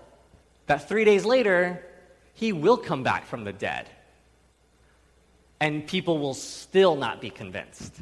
That 0.66 0.88
three 0.88 1.04
days 1.04 1.24
later, 1.24 1.84
he 2.34 2.52
will 2.52 2.76
come 2.76 3.02
back 3.02 3.26
from 3.26 3.42
the 3.42 3.52
dead. 3.52 3.90
And 5.58 5.84
people 5.84 6.18
will 6.20 6.34
still 6.34 6.94
not 6.94 7.20
be 7.20 7.30
convinced 7.30 8.00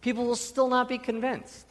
people 0.00 0.26
will 0.26 0.36
still 0.36 0.68
not 0.68 0.88
be 0.88 0.98
convinced. 0.98 1.66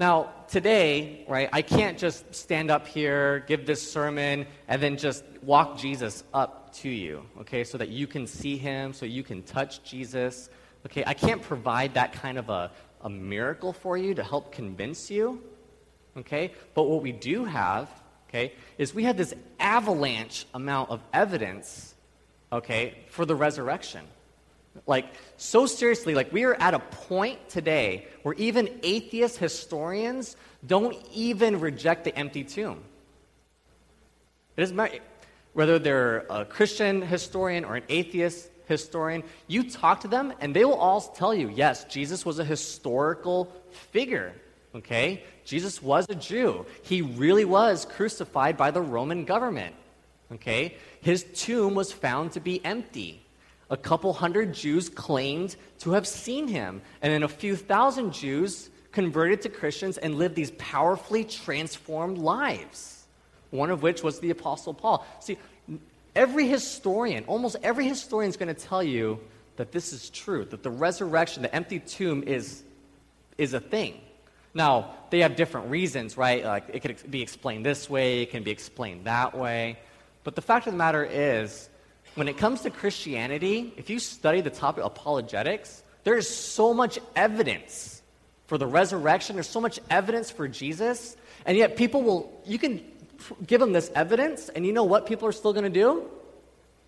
Now, 0.00 0.32
today, 0.48 1.24
right, 1.28 1.48
I 1.52 1.62
can't 1.62 1.96
just 1.96 2.34
stand 2.34 2.68
up 2.70 2.88
here, 2.88 3.44
give 3.46 3.64
this 3.64 3.92
sermon, 3.92 4.46
and 4.66 4.82
then 4.82 4.96
just 4.96 5.22
walk 5.40 5.78
Jesus 5.78 6.24
up 6.34 6.74
to 6.74 6.88
you, 6.88 7.24
okay, 7.40 7.62
so 7.62 7.78
that 7.78 7.90
you 7.90 8.08
can 8.08 8.26
see 8.26 8.56
him, 8.56 8.92
so 8.92 9.06
you 9.06 9.22
can 9.22 9.44
touch 9.44 9.84
Jesus. 9.84 10.50
Okay, 10.86 11.04
I 11.06 11.14
can't 11.14 11.40
provide 11.40 11.94
that 11.94 12.12
kind 12.12 12.38
of 12.38 12.48
a, 12.50 12.72
a 13.02 13.08
miracle 13.08 13.72
for 13.72 13.96
you 13.96 14.14
to 14.14 14.24
help 14.24 14.50
convince 14.50 15.12
you, 15.12 15.40
okay? 16.16 16.52
But 16.74 16.84
what 16.84 17.00
we 17.00 17.12
do 17.12 17.44
have, 17.44 17.88
okay, 18.28 18.54
is 18.78 18.92
we 18.92 19.04
have 19.04 19.16
this 19.16 19.32
avalanche 19.60 20.44
amount 20.54 20.90
of 20.90 21.00
evidence, 21.12 21.94
okay, 22.52 22.98
for 23.10 23.24
the 23.24 23.36
resurrection. 23.36 24.04
Like, 24.86 25.06
so 25.36 25.66
seriously, 25.66 26.14
like, 26.14 26.32
we 26.32 26.44
are 26.44 26.54
at 26.54 26.74
a 26.74 26.78
point 26.78 27.48
today 27.48 28.06
where 28.22 28.34
even 28.34 28.68
atheist 28.82 29.38
historians 29.38 30.36
don't 30.66 30.96
even 31.12 31.60
reject 31.60 32.04
the 32.04 32.16
empty 32.16 32.44
tomb. 32.44 32.82
It 34.56 34.60
doesn't 34.60 34.76
matter 34.76 34.98
whether 35.54 35.78
they're 35.78 36.26
a 36.28 36.44
Christian 36.44 37.00
historian 37.00 37.64
or 37.64 37.76
an 37.76 37.84
atheist 37.88 38.50
historian, 38.66 39.22
you 39.46 39.68
talk 39.70 40.00
to 40.00 40.08
them 40.08 40.32
and 40.40 40.54
they 40.54 40.64
will 40.64 40.74
all 40.74 41.00
tell 41.00 41.34
you 41.34 41.48
yes, 41.48 41.84
Jesus 41.84 42.26
was 42.26 42.38
a 42.38 42.44
historical 42.44 43.50
figure. 43.70 44.34
Okay? 44.74 45.22
Jesus 45.44 45.80
was 45.80 46.06
a 46.08 46.14
Jew. 46.14 46.66
He 46.82 47.00
really 47.00 47.44
was 47.44 47.84
crucified 47.84 48.56
by 48.56 48.70
the 48.70 48.80
Roman 48.80 49.24
government. 49.24 49.74
Okay? 50.32 50.76
His 51.00 51.24
tomb 51.34 51.74
was 51.74 51.92
found 51.92 52.32
to 52.32 52.40
be 52.40 52.64
empty. 52.64 53.23
A 53.74 53.76
couple 53.76 54.12
hundred 54.12 54.54
Jews 54.54 54.88
claimed 54.88 55.56
to 55.80 55.90
have 55.90 56.06
seen 56.06 56.46
him, 56.46 56.80
and 57.02 57.12
then 57.12 57.24
a 57.24 57.28
few 57.28 57.56
thousand 57.56 58.12
Jews 58.12 58.70
converted 58.92 59.42
to 59.42 59.48
Christians 59.48 59.98
and 59.98 60.14
lived 60.14 60.36
these 60.36 60.52
powerfully 60.52 61.24
transformed 61.24 62.18
lives, 62.18 63.04
one 63.50 63.70
of 63.72 63.82
which 63.82 64.00
was 64.00 64.20
the 64.20 64.30
Apostle 64.30 64.74
Paul. 64.74 65.04
See, 65.18 65.38
every 66.14 66.46
historian, 66.46 67.24
almost 67.24 67.56
every 67.64 67.88
historian 67.88 68.30
is 68.30 68.36
going 68.36 68.54
to 68.54 68.62
tell 68.62 68.80
you 68.80 69.18
that 69.56 69.72
this 69.72 69.92
is 69.92 70.08
true, 70.08 70.44
that 70.44 70.62
the 70.62 70.70
resurrection, 70.70 71.42
the 71.42 71.52
empty 71.52 71.80
tomb 71.80 72.22
is, 72.22 72.62
is 73.38 73.54
a 73.54 73.60
thing. 73.60 74.00
Now, 74.54 74.94
they 75.10 75.18
have 75.18 75.34
different 75.34 75.68
reasons, 75.68 76.16
right? 76.16 76.44
Like 76.44 76.66
it 76.72 76.78
could 76.78 77.10
be 77.10 77.22
explained 77.22 77.66
this 77.66 77.90
way, 77.90 78.22
it 78.22 78.30
can 78.30 78.44
be 78.44 78.52
explained 78.52 79.06
that 79.06 79.36
way. 79.36 79.80
But 80.22 80.36
the 80.36 80.42
fact 80.42 80.68
of 80.68 80.74
the 80.74 80.78
matter 80.78 81.04
is, 81.04 81.68
when 82.14 82.28
it 82.28 82.36
comes 82.36 82.62
to 82.62 82.70
Christianity, 82.70 83.72
if 83.76 83.90
you 83.90 83.98
study 83.98 84.40
the 84.40 84.50
topic 84.50 84.84
of 84.84 84.92
apologetics, 84.92 85.82
there 86.04 86.16
is 86.16 86.28
so 86.28 86.72
much 86.72 86.98
evidence 87.16 88.02
for 88.46 88.58
the 88.58 88.66
resurrection. 88.66 89.36
There's 89.36 89.48
so 89.48 89.60
much 89.60 89.80
evidence 89.90 90.30
for 90.30 90.46
Jesus. 90.46 91.16
And 91.46 91.56
yet, 91.56 91.76
people 91.76 92.02
will, 92.02 92.42
you 92.46 92.58
can 92.58 92.84
give 93.46 93.60
them 93.60 93.72
this 93.72 93.90
evidence, 93.94 94.48
and 94.48 94.66
you 94.66 94.72
know 94.72 94.84
what 94.84 95.06
people 95.06 95.26
are 95.28 95.32
still 95.32 95.52
going 95.52 95.64
to 95.64 95.70
do? 95.70 96.08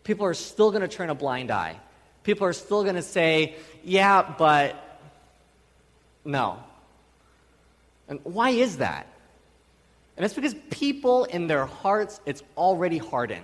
People 0.04 0.26
are 0.26 0.34
still 0.34 0.70
going 0.70 0.82
to 0.82 0.88
turn 0.88 1.10
a 1.10 1.14
blind 1.14 1.50
eye. 1.50 1.76
People 2.22 2.46
are 2.46 2.52
still 2.52 2.82
going 2.82 2.96
to 2.96 3.02
say, 3.02 3.56
yeah, 3.84 4.34
but 4.36 5.00
no. 6.24 6.58
And 8.08 8.20
why 8.22 8.50
is 8.50 8.78
that? 8.78 9.06
And 10.16 10.24
it's 10.24 10.34
because 10.34 10.54
people 10.70 11.24
in 11.24 11.46
their 11.46 11.66
hearts, 11.66 12.20
it's 12.26 12.42
already 12.56 12.98
hardened. 12.98 13.42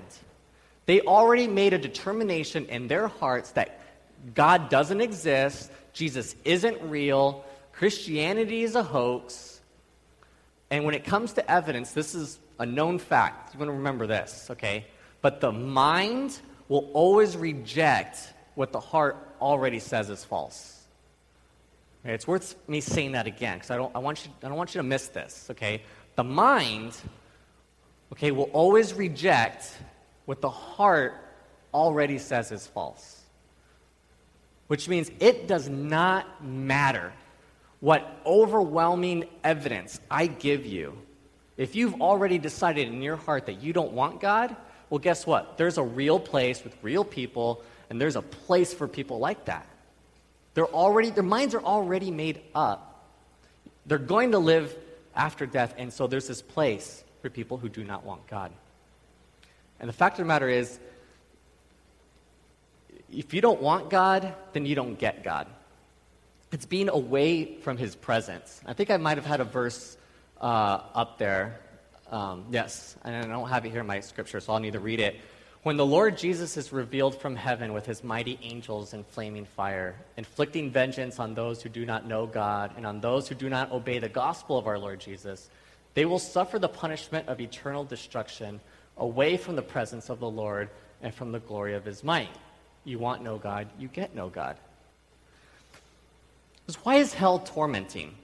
They 0.86 1.00
already 1.00 1.46
made 1.46 1.72
a 1.72 1.78
determination 1.78 2.66
in 2.66 2.88
their 2.88 3.08
hearts 3.08 3.52
that 3.52 3.80
God 4.34 4.68
doesn't 4.68 5.00
exist, 5.00 5.70
Jesus 5.92 6.34
isn't 6.44 6.80
real, 6.82 7.44
Christianity 7.72 8.62
is 8.62 8.74
a 8.74 8.82
hoax. 8.82 9.60
And 10.70 10.84
when 10.84 10.94
it 10.94 11.04
comes 11.04 11.34
to 11.34 11.50
evidence, 11.50 11.92
this 11.92 12.14
is 12.14 12.38
a 12.58 12.66
known 12.66 12.98
fact. 12.98 13.52
You 13.52 13.58
want 13.58 13.68
to 13.68 13.74
remember 13.74 14.06
this, 14.06 14.48
okay? 14.50 14.86
But 15.20 15.40
the 15.40 15.52
mind 15.52 16.38
will 16.68 16.90
always 16.92 17.36
reject 17.36 18.32
what 18.54 18.72
the 18.72 18.80
heart 18.80 19.16
already 19.40 19.78
says 19.78 20.10
is 20.10 20.24
false. 20.24 20.80
Okay, 22.04 22.14
it's 22.14 22.26
worth 22.26 22.56
me 22.68 22.80
saying 22.80 23.12
that 23.12 23.26
again 23.26 23.58
because 23.58 23.70
I 23.70 23.76
don't, 23.76 23.94
I, 23.94 23.98
want 23.98 24.24
you, 24.24 24.32
I 24.42 24.48
don't 24.48 24.56
want 24.56 24.74
you 24.74 24.80
to 24.80 24.86
miss 24.86 25.08
this, 25.08 25.48
okay? 25.50 25.82
The 26.16 26.24
mind, 26.24 26.96
okay, 28.12 28.30
will 28.32 28.50
always 28.52 28.94
reject 28.94 29.76
what 30.24 30.40
the 30.40 30.50
heart 30.50 31.14
already 31.72 32.18
says 32.18 32.52
is 32.52 32.66
false. 32.66 33.20
Which 34.66 34.88
means 34.88 35.10
it 35.20 35.46
does 35.48 35.68
not 35.68 36.44
matter 36.44 37.12
what 37.80 38.20
overwhelming 38.24 39.24
evidence 39.42 40.00
I 40.10 40.26
give 40.26 40.64
you. 40.64 40.96
If 41.56 41.74
you've 41.74 42.00
already 42.00 42.38
decided 42.38 42.88
in 42.88 43.02
your 43.02 43.16
heart 43.16 43.46
that 43.46 43.62
you 43.62 43.72
don't 43.72 43.92
want 43.92 44.20
God, 44.20 44.56
well, 44.88 44.98
guess 44.98 45.26
what? 45.26 45.58
There's 45.58 45.78
a 45.78 45.82
real 45.82 46.20
place 46.20 46.62
with 46.62 46.76
real 46.82 47.04
people, 47.04 47.62
and 47.90 48.00
there's 48.00 48.16
a 48.16 48.22
place 48.22 48.72
for 48.72 48.86
people 48.86 49.18
like 49.18 49.46
that. 49.46 49.66
They're 50.54 50.66
already, 50.66 51.10
their 51.10 51.22
minds 51.22 51.54
are 51.54 51.62
already 51.62 52.10
made 52.10 52.40
up. 52.54 53.10
They're 53.86 53.98
going 53.98 54.32
to 54.32 54.38
live 54.38 54.76
after 55.14 55.46
death, 55.46 55.74
and 55.76 55.92
so 55.92 56.06
there's 56.06 56.28
this 56.28 56.42
place 56.42 57.04
for 57.20 57.30
people 57.30 57.58
who 57.58 57.68
do 57.68 57.84
not 57.84 58.04
want 58.04 58.26
God. 58.26 58.52
And 59.82 59.88
the 59.88 59.92
fact 59.92 60.18
of 60.18 60.24
the 60.24 60.28
matter 60.28 60.48
is, 60.48 60.78
if 63.12 63.34
you 63.34 63.40
don't 63.42 63.60
want 63.60 63.90
God, 63.90 64.34
then 64.54 64.64
you 64.64 64.74
don't 64.74 64.98
get 64.98 65.24
God. 65.24 65.48
It's 66.52 66.66
being 66.66 66.88
away 66.88 67.56
from 67.56 67.76
His 67.76 67.94
presence. 67.94 68.60
I 68.64 68.72
think 68.72 68.90
I 68.90 68.96
might 68.96 69.18
have 69.18 69.26
had 69.26 69.40
a 69.40 69.44
verse 69.44 69.96
uh, 70.40 70.80
up 70.94 71.18
there. 71.18 71.60
Um, 72.10 72.46
yes, 72.50 72.96
and 73.04 73.16
I 73.16 73.26
don't 73.26 73.48
have 73.48 73.66
it 73.66 73.70
here 73.70 73.80
in 73.80 73.86
my 73.86 74.00
scripture, 74.00 74.38
so 74.38 74.52
I'll 74.52 74.60
need 74.60 74.74
to 74.74 74.80
read 74.80 75.00
it. 75.00 75.16
When 75.62 75.76
the 75.76 75.86
Lord 75.86 76.16
Jesus 76.18 76.56
is 76.56 76.72
revealed 76.72 77.20
from 77.20 77.36
heaven 77.36 77.72
with 77.72 77.86
his 77.86 78.04
mighty 78.04 78.38
angels 78.42 78.94
in 78.94 79.04
flaming 79.04 79.44
fire, 79.44 79.96
inflicting 80.16 80.70
vengeance 80.70 81.18
on 81.18 81.34
those 81.34 81.62
who 81.62 81.68
do 81.68 81.86
not 81.86 82.06
know 82.06 82.26
God 82.26 82.72
and 82.76 82.84
on 82.84 83.00
those 83.00 83.28
who 83.28 83.34
do 83.34 83.48
not 83.48 83.72
obey 83.72 83.98
the 83.98 84.08
gospel 84.08 84.58
of 84.58 84.66
our 84.66 84.78
Lord 84.78 85.00
Jesus, 85.00 85.48
they 85.94 86.04
will 86.04 86.18
suffer 86.18 86.58
the 86.58 86.68
punishment 86.68 87.28
of 87.28 87.40
eternal 87.40 87.84
destruction 87.84 88.60
away 88.96 89.36
from 89.36 89.56
the 89.56 89.62
presence 89.62 90.10
of 90.10 90.20
the 90.20 90.30
Lord 90.30 90.70
and 91.02 91.14
from 91.14 91.32
the 91.32 91.40
glory 91.40 91.74
of 91.74 91.84
his 91.84 92.04
might. 92.04 92.30
You 92.84 92.98
want 92.98 93.22
no 93.22 93.38
God, 93.38 93.68
you 93.78 93.88
get 93.88 94.14
no 94.14 94.28
God. 94.28 94.56
Because 96.66 96.84
why 96.84 96.96
is 96.96 97.12
hell 97.12 97.38
tormenting? 97.40 98.14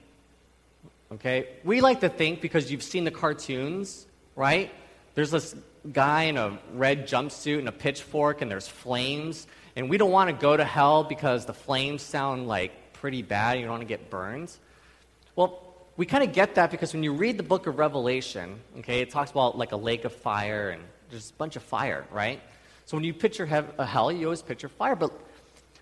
Okay? 1.11 1.47
We 1.63 1.81
like 1.81 2.01
to 2.01 2.09
think 2.09 2.41
because 2.41 2.71
you've 2.71 2.83
seen 2.83 3.03
the 3.03 3.11
cartoons, 3.11 4.05
right? 4.35 4.71
There's 5.15 5.31
this 5.31 5.55
guy 5.91 6.23
in 6.23 6.37
a 6.37 6.57
red 6.73 7.07
jumpsuit 7.07 7.59
and 7.59 7.67
a 7.67 7.73
pitchfork, 7.73 8.41
and 8.41 8.49
there's 8.49 8.67
flames. 8.67 9.47
And 9.75 9.89
we 9.89 9.97
don't 9.97 10.11
want 10.11 10.29
to 10.29 10.35
go 10.35 10.55
to 10.55 10.63
hell 10.63 11.03
because 11.03 11.45
the 11.45 11.53
flames 11.53 12.01
sound 12.01 12.47
like 12.47 12.93
pretty 12.93 13.21
bad. 13.21 13.57
You 13.57 13.63
don't 13.63 13.71
want 13.71 13.81
to 13.81 13.87
get 13.87 14.09
burned. 14.09 14.51
Well, 15.35 15.68
we 15.99 16.05
kind 16.05 16.23
of 16.23 16.31
get 16.31 16.55
that 16.55 16.71
because 16.71 16.93
when 16.93 17.03
you 17.03 17.11
read 17.11 17.35
the 17.35 17.43
book 17.43 17.67
of 17.67 17.77
Revelation, 17.77 18.61
okay, 18.77 19.01
it 19.01 19.09
talks 19.09 19.31
about 19.31 19.57
like 19.57 19.73
a 19.73 19.75
lake 19.75 20.05
of 20.05 20.13
fire 20.13 20.69
and 20.69 20.81
there's 21.09 21.31
a 21.31 21.33
bunch 21.33 21.57
of 21.57 21.61
fire, 21.61 22.05
right? 22.09 22.39
So 22.85 22.95
when 22.95 23.03
you 23.03 23.13
picture 23.13 23.43
a 23.43 23.81
uh, 23.81 23.85
hell, 23.85 24.09
you 24.09 24.27
always 24.27 24.41
picture 24.41 24.69
fire. 24.69 24.95
But 24.95 25.11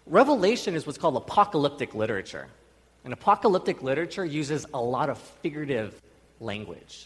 Revelation 0.08 0.74
is 0.74 0.88
what's 0.88 0.98
called 0.98 1.18
apocalyptic 1.18 1.94
literature. 1.94 2.48
And 3.04 3.14
apocalyptic 3.14 3.84
literature 3.84 4.26
uses 4.26 4.66
a 4.74 4.82
lot 4.82 5.12
of 5.12 5.20
figurative 5.20 6.02
language. 6.40 7.06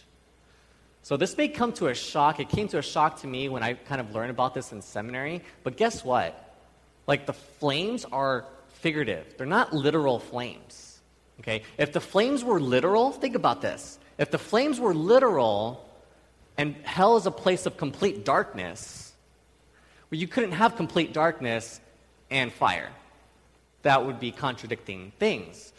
So 1.04 1.18
this 1.18 1.36
may 1.36 1.50
come 1.50 1.74
to 1.74 1.88
a 1.88 1.94
shock. 1.94 2.40
It 2.40 2.48
came 2.48 2.70
to 2.70 2.78
a 2.78 2.82
shock 2.82 3.20
to 3.24 3.28
me 3.28 3.50
when 3.50 3.62
I 3.62 3.74
kind 3.74 4.00
of 4.00 4.16
learned 4.16 4.32
about 4.32 4.54
this 4.54 4.72
in 4.72 4.82
seminary. 4.82 5.42
But 5.66 5.76
guess 5.76 6.06
what? 6.06 6.56
Like 7.08 7.26
the 7.26 7.34
flames 7.34 8.06
are 8.06 8.46
figurative, 8.70 9.36
they're 9.38 9.46
not 9.46 9.74
literal 9.74 10.18
flames. 10.18 10.91
Okay? 11.42 11.64
If 11.78 11.92
the 11.92 12.00
flames 12.00 12.44
were 12.44 12.60
literal, 12.60 13.12
think 13.12 13.36
about 13.36 13.62
this. 13.62 14.00
If 14.18 14.30
the 14.30 14.38
flames 14.38 14.80
were 14.80 14.94
literal 14.94 15.88
and 16.58 16.76
hell 16.84 17.18
is 17.18 17.26
a 17.26 17.32
place 17.32 17.66
of 17.66 17.78
complete 17.78 18.24
darkness, 18.24 19.12
well, 20.10 20.20
you 20.20 20.28
couldn't 20.28 20.52
have 20.52 20.76
complete 20.76 21.14
darkness 21.14 21.82
and 22.30 22.54
fire. 22.54 22.90
That 23.82 24.06
would 24.06 24.20
be 24.20 24.32
contradicting 24.32 25.14
things. 25.18 25.74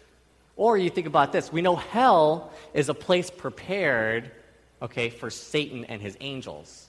Or 0.56 0.76
you 0.76 0.90
think 0.90 1.06
about 1.06 1.32
this 1.32 1.52
we 1.52 1.62
know 1.62 1.76
hell 1.76 2.52
is 2.74 2.88
a 2.88 2.94
place 2.94 3.30
prepared, 3.30 4.32
okay, 4.82 5.10
for 5.10 5.30
Satan 5.30 5.84
and 5.84 6.02
his 6.02 6.16
angels. 6.20 6.88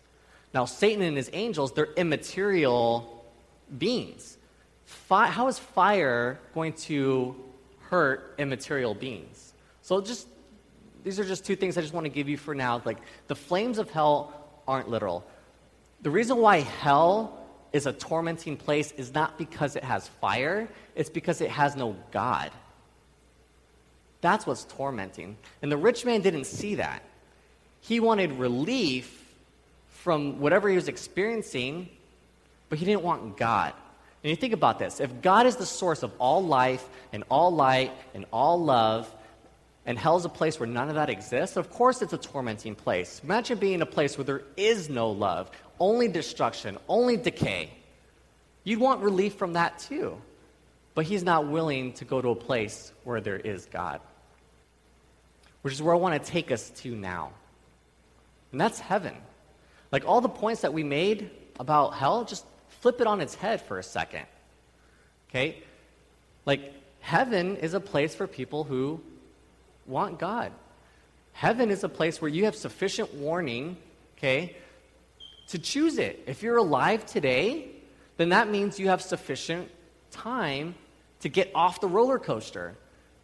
Now, 0.53 0.65
Satan 0.65 1.03
and 1.03 1.15
his 1.15 1.29
angels, 1.33 1.73
they're 1.73 1.93
immaterial 1.93 3.25
beings. 3.77 4.37
Fi- 4.85 5.27
how 5.27 5.47
is 5.47 5.59
fire 5.59 6.39
going 6.53 6.73
to 6.73 7.35
hurt 7.93 8.33
immaterial 8.39 8.95
beings? 8.95 9.53
So, 9.83 10.01
just 10.01 10.27
these 11.03 11.19
are 11.19 11.23
just 11.23 11.45
two 11.45 11.55
things 11.55 11.77
I 11.77 11.81
just 11.81 11.93
want 11.93 12.05
to 12.05 12.09
give 12.09 12.27
you 12.27 12.37
for 12.37 12.55
now. 12.55 12.81
Like, 12.83 12.97
the 13.27 13.35
flames 13.35 13.77
of 13.77 13.91
hell 13.91 14.33
aren't 14.67 14.89
literal. 14.89 15.23
The 16.01 16.09
reason 16.09 16.37
why 16.37 16.61
hell 16.61 17.45
is 17.71 17.85
a 17.85 17.93
tormenting 17.93 18.57
place 18.57 18.91
is 18.93 19.13
not 19.13 19.37
because 19.37 19.75
it 19.75 19.83
has 19.83 20.07
fire, 20.07 20.67
it's 20.95 21.11
because 21.11 21.39
it 21.39 21.51
has 21.51 21.75
no 21.75 21.95
God. 22.11 22.49
That's 24.21 24.47
what's 24.47 24.63
tormenting. 24.63 25.37
And 25.61 25.71
the 25.71 25.77
rich 25.77 26.03
man 26.03 26.21
didn't 26.21 26.45
see 26.45 26.75
that. 26.75 27.03
He 27.81 27.99
wanted 27.99 28.31
relief 28.39 29.23
from 29.89 30.39
whatever 30.39 30.67
he 30.67 30.75
was 30.75 30.87
experiencing, 30.87 31.89
but 32.69 32.79
he 32.79 32.85
didn't 32.85 33.03
want 33.03 33.37
God. 33.37 33.73
And 34.23 34.29
you 34.29 34.35
think 34.35 34.53
about 34.53 34.79
this 34.79 34.99
if 34.99 35.21
God 35.21 35.45
is 35.45 35.57
the 35.57 35.65
source 35.65 36.03
of 36.03 36.11
all 36.17 36.43
life 36.43 36.87
and 37.11 37.23
all 37.29 37.51
light 37.53 37.91
and 38.13 38.25
all 38.31 38.63
love, 38.63 39.13
and 39.85 39.99
hell's 39.99 40.23
a 40.23 40.29
place 40.29 40.59
where 40.59 40.67
none 40.67 40.89
of 40.89 40.95
that 40.95 41.09
exists, 41.09 41.57
of 41.57 41.69
course 41.69 42.01
it's 42.01 42.13
a 42.13 42.17
tormenting 42.17 42.75
place. 42.75 43.21
Imagine 43.23 43.57
being 43.57 43.73
in 43.75 43.81
a 43.81 43.85
place 43.85 44.17
where 44.17 44.25
there 44.25 44.43
is 44.55 44.89
no 44.89 45.11
love, 45.11 45.51
only 45.79 46.07
destruction, 46.07 46.77
only 46.87 47.17
decay. 47.17 47.69
You'd 48.63 48.79
want 48.79 49.01
relief 49.01 49.35
from 49.35 49.53
that 49.53 49.79
too. 49.79 50.21
But 50.95 51.05
he's 51.05 51.23
not 51.23 51.47
willing 51.47 51.93
to 51.93 52.05
go 52.05 52.21
to 52.21 52.29
a 52.29 52.35
place 52.35 52.93
where 53.03 53.19
there 53.19 53.35
is 53.35 53.65
God 53.65 53.99
which 55.63 55.73
is 55.73 55.81
where 55.81 55.95
I 55.95 55.97
want 55.97 56.21
to 56.23 56.31
take 56.31 56.51
us 56.51 56.69
to 56.81 56.95
now. 56.95 57.31
And 58.51 58.61
that's 58.61 58.79
heaven. 58.79 59.15
Like 59.91 60.05
all 60.05 60.21
the 60.21 60.29
points 60.29 60.61
that 60.61 60.73
we 60.73 60.83
made 60.83 61.31
about 61.59 61.95
hell, 61.95 62.25
just 62.25 62.45
flip 62.81 63.01
it 63.01 63.07
on 63.07 63.21
its 63.21 63.35
head 63.35 63.61
for 63.61 63.79
a 63.79 63.83
second. 63.83 64.25
Okay? 65.29 65.63
Like, 66.45 66.73
heaven 66.99 67.57
is 67.57 67.73
a 67.73 67.79
place 67.79 68.13
for 68.15 68.27
people 68.27 68.63
who 68.63 69.01
want 69.85 70.19
God. 70.19 70.51
Heaven 71.33 71.71
is 71.71 71.83
a 71.83 71.89
place 71.89 72.21
where 72.21 72.29
you 72.29 72.45
have 72.45 72.55
sufficient 72.55 73.13
warning, 73.15 73.77
okay, 74.17 74.55
to 75.47 75.59
choose 75.59 75.97
it. 75.97 76.23
If 76.27 76.43
you're 76.43 76.57
alive 76.57 77.05
today, 77.05 77.67
then 78.17 78.29
that 78.29 78.49
means 78.49 78.79
you 78.79 78.89
have 78.89 79.01
sufficient 79.01 79.69
time 80.11 80.75
to 81.21 81.29
get 81.29 81.51
off 81.55 81.81
the 81.81 81.87
roller 81.87 82.19
coaster 82.19 82.75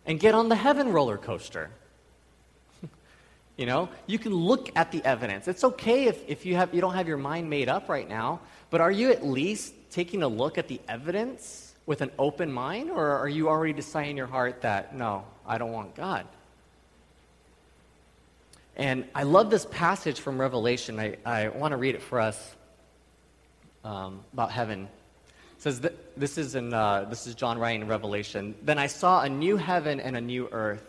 and 0.05 0.19
get 0.19 0.33
on 0.33 0.49
the 0.49 0.55
heaven 0.55 0.91
roller 0.91 1.17
coaster. 1.17 1.69
You 3.60 3.65
know, 3.65 3.89
you 4.08 4.17
can 4.17 4.34
look 4.34 4.72
at 4.78 4.89
the 4.93 5.04
evidence. 5.04 5.50
It's 5.50 5.65
okay 5.65 6.06
if, 6.06 6.24
if 6.30 6.45
you, 6.45 6.56
have, 6.56 6.74
you 6.74 6.80
don't 6.80 6.93
have 6.93 7.10
your 7.10 7.17
mind 7.17 7.50
made 7.50 7.67
up 7.67 7.89
right 7.89 8.08
now, 8.08 8.39
but 8.69 8.80
are 8.80 8.89
you 8.89 9.12
at 9.12 9.26
least 9.26 9.74
taking 9.91 10.24
a 10.24 10.30
look 10.30 10.58
at 10.58 10.69
the 10.69 10.80
evidence 10.88 11.76
with 11.86 12.00
an 12.00 12.10
open 12.17 12.54
mind, 12.54 12.89
or 12.89 13.17
are 13.17 13.28
you 13.28 13.50
already 13.50 13.74
deciding 13.74 14.12
in 14.12 14.17
your 14.17 14.28
heart 14.28 14.62
that, 14.62 14.95
no, 14.95 15.26
I 15.45 15.58
don't 15.58 15.74
want 15.74 15.93
God? 15.93 16.26
And 18.78 19.04
I 19.13 19.24
love 19.24 19.50
this 19.50 19.65
passage 19.65 20.22
from 20.22 20.39
Revelation. 20.39 20.98
I, 20.98 21.17
I 21.26 21.50
want 21.50 21.74
to 21.74 21.78
read 21.78 21.95
it 21.95 22.02
for 22.02 22.22
us 22.22 22.56
um, 23.84 24.22
about 24.32 24.52
heaven. 24.52 24.84
It 25.58 25.63
says, 25.63 25.82
that, 25.82 26.17
this, 26.17 26.38
is 26.38 26.56
in, 26.56 26.74
uh, 26.74 27.08
this 27.10 27.28
is 27.28 27.36
John 27.36 27.58
writing 27.58 27.82
in 27.82 27.89
Revelation. 27.89 28.56
Then 28.62 28.78
I 28.78 28.88
saw 28.88 29.24
a 29.24 29.28
new 29.28 29.58
heaven 29.58 30.00
and 30.00 30.15
a 30.15 30.22
new 30.22 30.48
earth. 30.50 30.88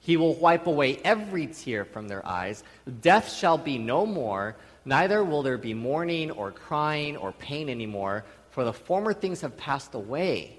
He 0.00 0.16
will 0.16 0.34
wipe 0.34 0.66
away 0.66 1.00
every 1.04 1.48
tear 1.48 1.84
from 1.84 2.08
their 2.08 2.24
eyes. 2.26 2.62
Death 3.00 3.32
shall 3.32 3.58
be 3.58 3.78
no 3.78 4.06
more, 4.06 4.56
neither 4.84 5.24
will 5.24 5.42
there 5.42 5.58
be 5.58 5.74
mourning 5.74 6.30
or 6.30 6.52
crying 6.52 7.16
or 7.16 7.32
pain 7.32 7.68
anymore, 7.68 8.24
for 8.50 8.64
the 8.64 8.72
former 8.72 9.12
things 9.12 9.40
have 9.40 9.56
passed 9.56 9.94
away. 9.94 10.58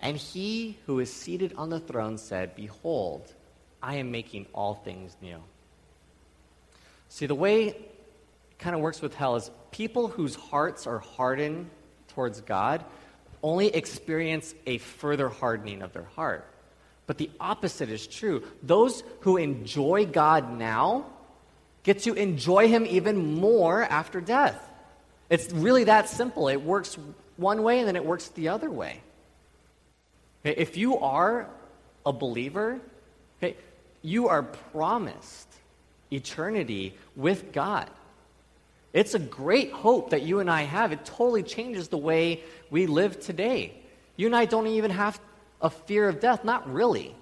And 0.00 0.16
he 0.16 0.78
who 0.86 1.00
is 1.00 1.12
seated 1.12 1.54
on 1.56 1.70
the 1.70 1.80
throne 1.80 2.18
said, 2.18 2.54
Behold, 2.54 3.32
I 3.82 3.96
am 3.96 4.10
making 4.10 4.46
all 4.54 4.74
things 4.74 5.16
new. 5.20 5.42
See, 7.08 7.26
the 7.26 7.34
way 7.34 7.74
kind 8.58 8.76
of 8.76 8.82
works 8.82 9.00
with 9.00 9.14
hell 9.14 9.36
is 9.36 9.50
people 9.70 10.08
whose 10.08 10.34
hearts 10.34 10.86
are 10.86 10.98
hardened 10.98 11.70
towards 12.08 12.40
God 12.40 12.84
only 13.42 13.68
experience 13.68 14.54
a 14.66 14.78
further 14.78 15.28
hardening 15.28 15.82
of 15.82 15.92
their 15.92 16.04
heart. 16.04 16.44
But 17.08 17.18
the 17.18 17.30
opposite 17.40 17.88
is 17.88 18.06
true. 18.06 18.44
Those 18.62 19.02
who 19.20 19.38
enjoy 19.38 20.04
God 20.06 20.56
now 20.56 21.06
get 21.82 22.00
to 22.02 22.12
enjoy 22.12 22.68
Him 22.68 22.84
even 22.86 23.34
more 23.34 23.82
after 23.82 24.20
death. 24.20 24.60
It's 25.30 25.50
really 25.50 25.84
that 25.84 26.10
simple. 26.10 26.48
It 26.48 26.62
works 26.62 26.98
one 27.38 27.62
way 27.62 27.78
and 27.78 27.88
then 27.88 27.96
it 27.96 28.04
works 28.04 28.28
the 28.28 28.50
other 28.50 28.70
way. 28.70 29.00
If 30.44 30.76
you 30.76 30.98
are 30.98 31.48
a 32.04 32.12
believer, 32.12 32.78
you 34.02 34.28
are 34.28 34.42
promised 34.42 35.48
eternity 36.12 36.94
with 37.16 37.52
God. 37.52 37.88
It's 38.92 39.14
a 39.14 39.18
great 39.18 39.72
hope 39.72 40.10
that 40.10 40.22
you 40.22 40.40
and 40.40 40.50
I 40.50 40.62
have. 40.62 40.92
It 40.92 41.06
totally 41.06 41.42
changes 41.42 41.88
the 41.88 41.98
way 41.98 42.42
we 42.70 42.86
live 42.86 43.18
today. 43.18 43.74
You 44.16 44.26
and 44.26 44.36
I 44.36 44.44
don't 44.44 44.66
even 44.66 44.90
have 44.90 45.18
a 45.60 45.70
fear 45.70 46.08
of 46.08 46.20
death. 46.20 46.44
Not 46.44 46.72
really. 46.72 47.14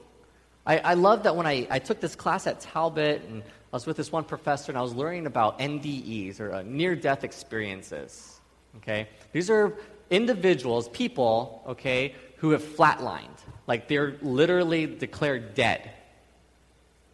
I, 0.66 0.78
I 0.78 0.94
love 0.94 1.22
that 1.22 1.36
when 1.36 1.46
I, 1.46 1.66
I 1.70 1.78
took 1.78 2.00
this 2.00 2.16
class 2.16 2.46
at 2.46 2.60
Talbot 2.60 3.22
and 3.28 3.42
I 3.42 3.76
was 3.76 3.86
with 3.86 3.96
this 3.96 4.10
one 4.10 4.24
professor 4.24 4.72
and 4.72 4.78
I 4.78 4.82
was 4.82 4.94
learning 4.94 5.26
about 5.26 5.58
NDEs 5.58 6.40
or 6.40 6.52
uh, 6.52 6.62
near 6.62 6.96
death 6.96 7.24
experiences. 7.24 8.40
Okay? 8.78 9.08
These 9.32 9.48
are 9.48 9.74
individuals, 10.10 10.88
people, 10.88 11.62
okay, 11.68 12.14
who 12.36 12.50
have 12.50 12.62
flatlined. 12.62 13.38
Like 13.66 13.88
they're 13.88 14.16
literally 14.22 14.86
declared 14.86 15.54
dead. 15.54 15.90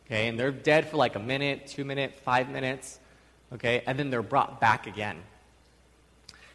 Okay? 0.07 0.29
And 0.29 0.39
they're 0.39 0.51
dead 0.51 0.89
for 0.89 0.97
like 0.97 1.15
a 1.15 1.21
minute, 1.21 1.67
two 1.67 1.85
minutes, 1.85 2.21
five 2.21 2.49
minutes. 2.49 3.01
Okay? 3.53 3.83
And 3.87 3.99
then 3.99 4.11
they're 4.11 4.23
brought 4.23 4.61
back 4.61 4.87
again. 4.87 5.17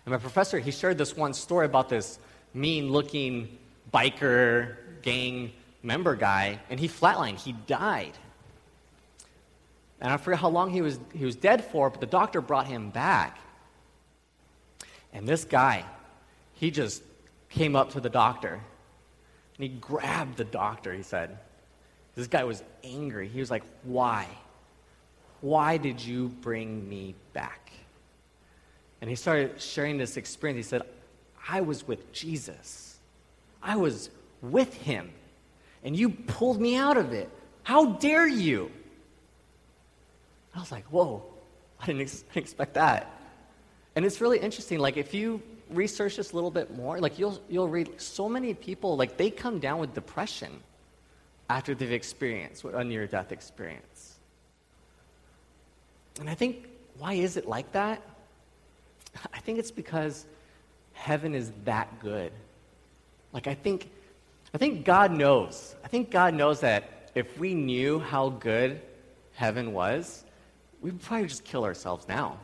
And 0.06 0.12
my 0.14 0.18
professor, 0.18 0.58
he 0.58 0.72
shared 0.72 0.98
this 0.98 1.16
one 1.16 1.34
story 1.34 1.66
about 1.66 1.90
this 1.90 2.18
mean 2.54 2.92
looking 2.92 3.58
biker 3.94 4.76
gang 5.02 5.52
member 5.84 6.16
guy, 6.16 6.60
and 6.70 6.80
he 6.80 6.88
flatlined. 6.88 7.40
He 7.40 7.54
died. 7.54 8.14
And 10.00 10.12
I 10.12 10.18
forget 10.18 10.40
how 10.40 10.50
long 10.50 10.70
he 10.70 10.82
was, 10.82 11.00
he 11.14 11.26
was 11.26 11.36
dead 11.36 11.64
for, 11.66 11.90
but 11.90 12.00
the 12.00 12.08
doctor 12.08 12.42
brought 12.42 12.68
him 12.68 12.90
back. 12.90 13.40
And 15.14 15.28
this 15.28 15.44
guy, 15.44 15.86
he 16.54 16.70
just 16.70 17.02
came 17.50 17.76
up 17.76 17.92
to 17.92 18.00
the 18.00 18.10
doctor 18.10 18.54
and 19.58 19.64
he 19.64 19.70
grabbed 19.70 20.38
the 20.38 20.44
doctor, 20.44 20.94
he 20.94 21.02
said. 21.02 21.38
This 22.16 22.28
guy 22.28 22.44
was 22.44 22.64
angry. 22.84 23.28
He 23.28 23.40
was 23.40 23.50
like, 23.50 23.64
Why? 23.84 24.28
Why 25.42 25.78
did 25.78 26.04
you 26.04 26.30
bring 26.30 26.88
me 26.88 27.16
back? 27.34 27.72
And 29.02 29.10
he 29.10 29.16
started 29.16 29.62
sharing 29.62 29.98
this 29.98 30.18
experience. 30.18 30.66
He 30.66 30.70
said, 30.70 30.82
I 31.48 31.62
was 31.62 31.88
with 31.88 32.12
Jesus, 32.12 32.87
I 33.62 33.76
was 33.76 34.10
with 34.42 34.74
him, 34.74 35.12
and 35.84 35.96
you 35.96 36.10
pulled 36.10 36.60
me 36.60 36.76
out 36.76 36.98
of 36.98 37.14
it. 37.14 37.30
How 37.64 37.94
dare 37.94 38.28
you? 38.28 38.72
I 40.56 40.60
was 40.60 40.72
like, 40.72 40.86
Whoa, 40.86 41.24
I 41.80 41.86
didn't 41.86 42.02
ex- 42.02 42.24
expect 42.36 42.76
that. 42.76 43.12
And 43.96 44.06
it's 44.06 44.22
really 44.22 44.40
interesting. 44.40 44.80
Like, 44.80 44.98
if 44.98 45.14
you 45.14 45.42
research 45.72 46.18
this 46.18 46.32
a 46.32 46.36
little 46.36 46.52
bit 46.52 46.76
more, 46.76 47.00
like, 47.00 47.18
you'll, 47.18 47.42
you'll 47.50 47.68
read 47.68 48.00
so 48.00 48.30
many 48.30 48.54
people, 48.54 48.96
like, 48.96 49.18
they 49.18 49.30
come 49.30 49.60
down 49.60 49.80
with 49.80 49.94
depression 49.94 50.52
after 51.50 51.74
they've 51.74 51.92
experienced 51.92 52.64
a 52.64 52.84
near 52.84 53.08
death 53.08 53.32
experience. 53.32 54.16
And 56.20 56.30
I 56.30 56.36
think, 56.36 56.68
why 56.98 57.14
is 57.14 57.38
it 57.38 57.48
like 57.48 57.72
that? 57.72 58.02
I 59.34 59.40
think 59.40 59.60
it's 59.60 59.72
because 59.72 60.26
heaven 60.94 61.34
is 61.34 61.52
that 61.66 62.00
good. 62.00 62.32
Like, 63.34 63.48
I 63.48 63.54
think, 63.54 63.90
I 64.54 64.58
think 64.58 64.86
God 64.86 65.12
knows. 65.12 65.76
I 65.84 65.88
think 65.88 66.12
God 66.12 66.34
knows 66.34 66.62
that 66.62 67.12
if 67.16 67.38
we 67.38 67.54
knew 67.54 68.00
how 68.00 68.30
good 68.30 68.82
heaven 69.34 69.74
was, 69.74 70.24
we'd 70.82 71.02
probably 71.02 71.28
just 71.28 71.44
kill 71.44 71.64
ourselves 71.64 72.08
now. 72.08 72.40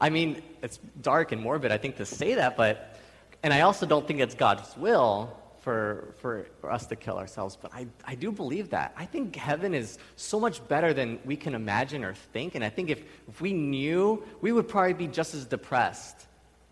I 0.00 0.10
mean, 0.10 0.42
it's 0.62 0.78
dark 1.00 1.32
and 1.32 1.42
morbid, 1.42 1.72
I 1.72 1.78
think, 1.78 1.96
to 1.96 2.06
say 2.06 2.34
that, 2.34 2.56
but, 2.56 2.98
and 3.42 3.52
I 3.52 3.60
also 3.62 3.86
don't 3.86 4.06
think 4.06 4.20
it's 4.20 4.34
God's 4.34 4.76
will 4.76 5.36
for, 5.60 6.14
for, 6.18 6.46
for 6.60 6.72
us 6.72 6.86
to 6.86 6.96
kill 6.96 7.18
ourselves, 7.18 7.58
but 7.60 7.72
I, 7.74 7.86
I 8.04 8.14
do 8.14 8.32
believe 8.32 8.70
that. 8.70 8.94
I 8.96 9.04
think 9.04 9.36
heaven 9.36 9.74
is 9.74 9.98
so 10.16 10.40
much 10.40 10.66
better 10.68 10.94
than 10.94 11.18
we 11.24 11.36
can 11.36 11.54
imagine 11.54 12.02
or 12.02 12.14
think, 12.14 12.54
and 12.54 12.64
I 12.64 12.70
think 12.70 12.88
if, 12.88 13.02
if 13.28 13.40
we 13.40 13.52
knew, 13.52 14.24
we 14.40 14.52
would 14.52 14.68
probably 14.68 14.94
be 14.94 15.06
just 15.06 15.34
as 15.34 15.44
depressed, 15.44 16.26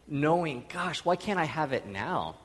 knowing, 0.07 0.65
gosh, 0.73 1.05
why 1.05 1.17
can't 1.17 1.39
I 1.39 1.45
have 1.45 1.73
it 1.73 1.87
now? 1.87 2.37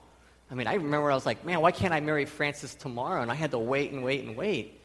I 0.54 0.56
mean, 0.56 0.68
I 0.68 0.76
remember 0.76 1.10
I 1.10 1.16
was 1.16 1.26
like, 1.26 1.44
man, 1.44 1.62
why 1.62 1.72
can't 1.72 1.96
I 1.96 2.00
marry 2.00 2.26
Frances 2.26 2.76
tomorrow? 2.76 3.24
And 3.24 3.32
I 3.32 3.34
had 3.34 3.50
to 3.52 3.58
wait 3.58 3.92
and 3.92 4.04
wait 4.04 4.24
and 4.24 4.38
wait. 4.38 4.80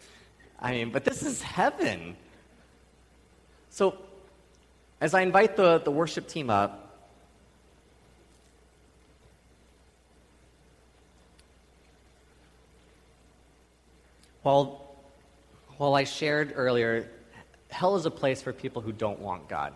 I 0.59 0.73
mean, 0.73 0.89
but 0.89 1.05
this 1.05 1.23
is 1.23 1.43
heaven. 1.43 2.17
So, 3.69 3.99
as 4.99 5.13
I 5.13 5.21
invite 5.21 5.57
the, 5.57 5.77
the 5.77 5.91
worship 5.91 6.27
team 6.27 6.49
up, 6.49 7.05
while, 14.43 14.97
while 15.77 15.95
I 15.95 16.05
shared 16.05 16.55
earlier, 16.57 17.11
hell 17.69 17.95
is 17.97 18.07
a 18.07 18.11
place 18.11 18.41
for 18.41 18.55
people 18.55 18.81
who 18.81 18.91
don't 18.91 19.19
want 19.19 19.51
God. 19.51 19.75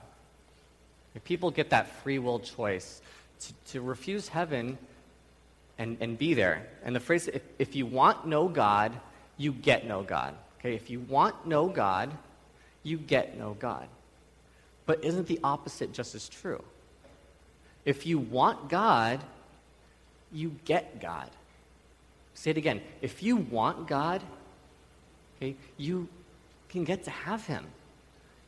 If 1.15 1.23
people 1.23 1.51
get 1.51 1.69
that 1.69 1.87
free 2.03 2.19
will 2.19 2.39
choice 2.39 3.03
to, 3.41 3.53
to 3.73 3.83
refuse 3.83 4.29
heaven 4.29 4.79
and, 5.79 5.97
and 6.01 6.19
be 6.19 6.35
there. 6.35 6.67
And 6.85 6.95
the 6.95 7.01
phrase, 7.01 7.29
if, 7.29 7.43
if 7.59 7.77
you 7.77 7.87
want 7.87 8.27
no 8.27 8.49
God, 8.49 8.93
you 9.37 9.53
get 9.53 9.87
no 9.87 10.03
God. 10.03 10.35
Okay, 10.61 10.75
if 10.75 10.91
you 10.91 11.01
want 11.01 11.47
no 11.47 11.69
God, 11.69 12.11
you 12.83 12.97
get 12.97 13.39
no 13.39 13.55
God. 13.55 13.89
But 14.87 15.05
isn't 15.05 15.27
the 15.27 15.41
opposite 15.43 15.93
just 15.93 16.15
as 16.15 16.29
true? 16.29 16.63
If 17.85 18.07
you 18.07 18.19
want 18.19 18.69
God, 18.69 19.21
you 20.33 20.55
get 20.65 21.01
God. 21.01 21.31
Say 22.35 22.51
it 22.53 22.57
again. 22.57 22.81
If 23.01 23.23
you 23.23 23.37
want 23.37 23.87
God, 23.87 24.23
okay, 25.37 25.57
you 25.77 26.09
can 26.69 26.85
get 26.85 27.05
to 27.05 27.11
have 27.11 27.47
Him. 27.47 27.67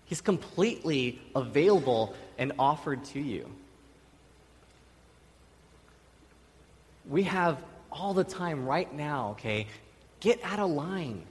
He's 0.06 0.20
completely 0.20 1.20
available 1.34 2.14
and 2.38 2.52
offered 2.58 3.04
to 3.06 3.20
you. 3.20 3.50
We 7.08 7.24
have 7.24 7.62
all 7.90 8.14
the 8.14 8.24
time 8.24 8.66
right 8.66 8.92
now, 8.92 9.30
okay? 9.30 9.66
Get 10.20 10.40
out 10.42 10.58
of 10.58 10.70
line. 10.70 11.24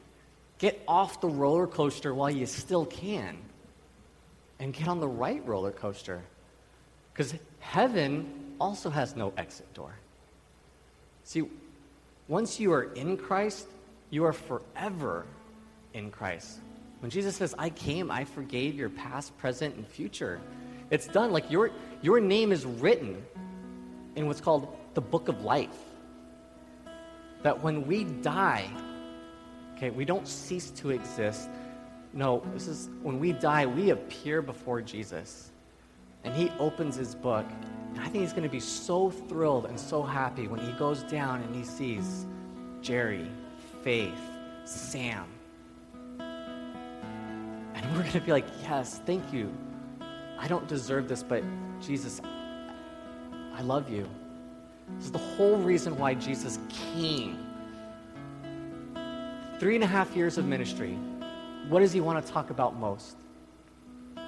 Get 0.59 0.81
off 0.87 1.19
the 1.19 1.27
roller 1.27 1.67
coaster 1.67 2.13
while 2.13 2.29
you 2.29 2.45
still 2.45 2.85
can. 2.85 3.37
And 4.59 4.73
get 4.73 4.87
on 4.87 4.99
the 4.99 5.07
right 5.07 5.45
roller 5.45 5.71
coaster. 5.71 6.21
Because 7.11 7.33
heaven 7.59 8.53
also 8.59 8.89
has 8.89 9.15
no 9.15 9.33
exit 9.35 9.71
door. 9.73 9.93
See, 11.23 11.43
once 12.27 12.59
you 12.59 12.71
are 12.73 12.83
in 12.83 13.17
Christ, 13.17 13.67
you 14.09 14.25
are 14.25 14.33
forever 14.33 15.25
in 15.93 16.11
Christ. 16.11 16.59
When 16.99 17.09
Jesus 17.09 17.35
says, 17.35 17.53
I 17.57 17.69
came, 17.69 18.09
I 18.09 18.23
forgave 18.23 18.75
your 18.75 18.89
past, 18.89 19.37
present, 19.37 19.75
and 19.75 19.85
future, 19.85 20.39
it's 20.89 21.07
done. 21.07 21.31
Like 21.31 21.51
your, 21.51 21.71
your 22.01 22.19
name 22.21 22.51
is 22.51 22.65
written 22.65 23.25
in 24.15 24.27
what's 24.27 24.39
called 24.39 24.73
the 24.93 25.01
book 25.01 25.27
of 25.27 25.43
life. 25.43 25.77
That 27.41 27.61
when 27.61 27.85
we 27.85 28.05
die, 28.05 28.69
okay, 29.75 29.89
we 29.89 30.05
don't 30.05 30.27
cease 30.27 30.69
to 30.71 30.91
exist. 30.91 31.49
No, 32.13 32.43
this 32.53 32.67
is 32.67 32.89
when 33.01 33.19
we 33.19 33.33
die, 33.33 33.65
we 33.65 33.89
appear 33.89 34.41
before 34.41 34.81
Jesus. 34.81 35.51
And 36.23 36.33
he 36.33 36.51
opens 36.59 36.95
his 36.95 37.15
book. 37.15 37.45
And 37.93 37.99
I 37.99 38.07
think 38.07 38.23
he's 38.23 38.31
going 38.31 38.43
to 38.43 38.49
be 38.49 38.59
so 38.59 39.09
thrilled 39.09 39.65
and 39.65 39.79
so 39.79 40.01
happy 40.01 40.47
when 40.47 40.59
he 40.59 40.71
goes 40.73 41.03
down 41.03 41.41
and 41.41 41.55
he 41.55 41.63
sees 41.63 42.25
Jerry, 42.81 43.29
Faith, 43.83 44.19
Sam, 44.63 45.27
and 47.83 47.91
we're 47.91 48.03
going 48.03 48.13
to 48.13 48.21
be 48.21 48.31
like, 48.31 48.47
yes, 48.61 49.01
thank 49.05 49.33
you. 49.33 49.53
I 50.39 50.47
don't 50.47 50.67
deserve 50.67 51.07
this, 51.07 51.21
but 51.21 51.43
Jesus, 51.81 52.21
I 52.23 53.61
love 53.61 53.89
you. 53.89 54.07
This 54.97 55.05
is 55.05 55.11
the 55.11 55.17
whole 55.17 55.57
reason 55.57 55.97
why 55.97 56.13
Jesus 56.13 56.59
came. 56.93 57.37
Three 59.59 59.75
and 59.75 59.83
a 59.83 59.87
half 59.87 60.15
years 60.15 60.37
of 60.37 60.45
ministry. 60.45 60.97
What 61.69 61.79
does 61.79 61.93
he 61.93 62.01
want 62.01 62.25
to 62.25 62.31
talk 62.31 62.49
about 62.49 62.75
most? 62.75 63.15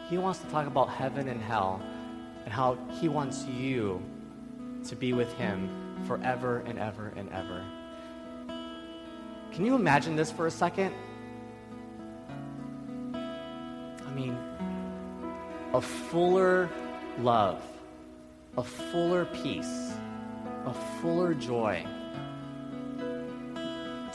He 0.09 0.17
wants 0.17 0.39
to 0.39 0.45
talk 0.47 0.67
about 0.67 0.89
heaven 0.89 1.27
and 1.27 1.41
hell 1.41 1.81
and 2.43 2.53
how 2.53 2.77
he 2.99 3.09
wants 3.09 3.45
you 3.45 4.01
to 4.87 4.95
be 4.95 5.13
with 5.13 5.33
him 5.33 5.69
forever 6.05 6.63
and 6.65 6.77
ever 6.77 7.11
and 7.15 7.31
ever. 7.33 7.63
Can 9.51 9.65
you 9.65 9.75
imagine 9.75 10.15
this 10.15 10.31
for 10.31 10.47
a 10.47 10.51
second? 10.51 10.93
I 13.13 14.11
mean, 14.13 14.37
a 15.73 15.81
fuller 15.81 16.69
love, 17.19 17.61
a 18.57 18.63
fuller 18.63 19.25
peace, 19.25 19.94
a 20.65 20.73
fuller 21.01 21.33
joy. 21.33 21.85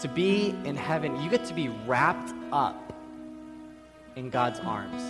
To 0.01 0.09
be 0.09 0.55
in 0.65 0.77
heaven, 0.77 1.21
you 1.23 1.31
get 1.31 1.45
to 1.47 1.55
be 1.55 1.69
wrapped 1.87 2.33
up 2.53 2.93
in 4.17 4.31
God's 4.31 4.59
arms. 4.61 5.03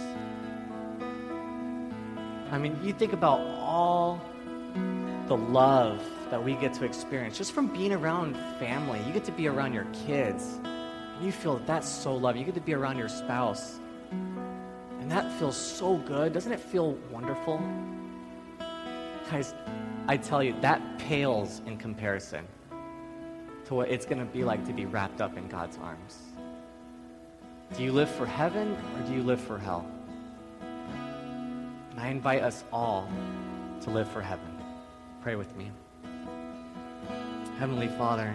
I 2.52 2.58
mean, 2.58 2.78
you 2.82 2.92
think 2.92 3.12
about 3.12 3.40
all 3.40 4.20
the 5.28 5.36
love 5.36 6.02
that 6.30 6.42
we 6.42 6.54
get 6.54 6.74
to 6.74 6.84
experience 6.84 7.38
just 7.38 7.52
from 7.52 7.68
being 7.68 7.92
around 7.92 8.36
family. 8.58 9.00
You 9.06 9.12
get 9.12 9.24
to 9.24 9.32
be 9.32 9.46
around 9.46 9.72
your 9.72 9.86
kids, 10.06 10.58
and 10.64 11.24
you 11.24 11.30
feel 11.30 11.58
that 11.58 11.66
that's 11.66 11.88
so 11.88 12.16
love. 12.16 12.36
You 12.36 12.44
get 12.44 12.54
to 12.54 12.60
be 12.60 12.74
around 12.74 12.98
your 12.98 13.08
spouse, 13.08 13.78
and 14.10 15.10
that 15.10 15.30
feels 15.38 15.56
so 15.56 15.96
good. 15.98 16.32
Doesn't 16.32 16.52
it 16.52 16.60
feel 16.60 16.94
wonderful? 17.12 17.62
Guys, 19.30 19.54
I 20.08 20.16
tell 20.16 20.42
you, 20.42 20.56
that 20.60 20.98
pales 20.98 21.62
in 21.64 21.76
comparison 21.76 22.48
to 23.64 23.74
what 23.74 23.88
it's 23.88 24.04
going 24.04 24.18
to 24.18 24.24
be 24.24 24.42
like 24.42 24.64
to 24.66 24.72
be 24.72 24.86
wrapped 24.86 25.20
up 25.20 25.36
in 25.36 25.46
God's 25.46 25.78
arms. 25.78 26.18
Do 27.76 27.84
you 27.84 27.92
live 27.92 28.10
for 28.10 28.26
heaven 28.26 28.76
or 28.96 29.06
do 29.06 29.14
you 29.14 29.22
live 29.22 29.40
for 29.40 29.56
hell? 29.56 29.86
And 30.60 32.00
I 32.00 32.08
invite 32.08 32.42
us 32.42 32.64
all 32.72 33.08
to 33.82 33.90
live 33.90 34.08
for 34.08 34.20
heaven. 34.20 34.48
Pray 35.22 35.36
with 35.36 35.54
me. 35.54 35.70
Heavenly 37.60 37.86
Father, 37.86 38.34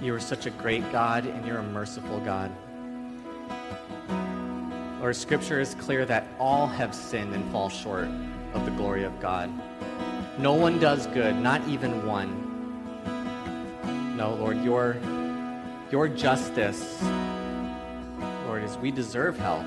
you 0.00 0.14
are 0.14 0.20
such 0.20 0.46
a 0.46 0.50
great 0.50 0.90
God 0.90 1.26
and 1.26 1.46
you're 1.46 1.58
a 1.58 1.62
merciful 1.62 2.20
God. 2.20 2.50
Lord, 4.98 5.14
Scripture 5.14 5.60
is 5.60 5.74
clear 5.74 6.06
that 6.06 6.26
all 6.38 6.66
have 6.66 6.94
sinned 6.94 7.34
and 7.34 7.52
fall 7.52 7.68
short 7.68 8.08
of 8.54 8.64
the 8.64 8.70
glory 8.72 9.04
of 9.04 9.18
God. 9.20 9.50
No 10.38 10.54
one 10.54 10.78
does 10.78 11.06
good, 11.08 11.36
not 11.36 11.66
even 11.68 12.06
one. 12.06 12.42
No, 14.16 14.34
Lord, 14.34 14.62
your, 14.62 14.96
your 15.90 16.08
justice, 16.08 17.02
Lord, 18.46 18.62
is 18.62 18.76
we 18.78 18.90
deserve 18.90 19.38
hell. 19.38 19.64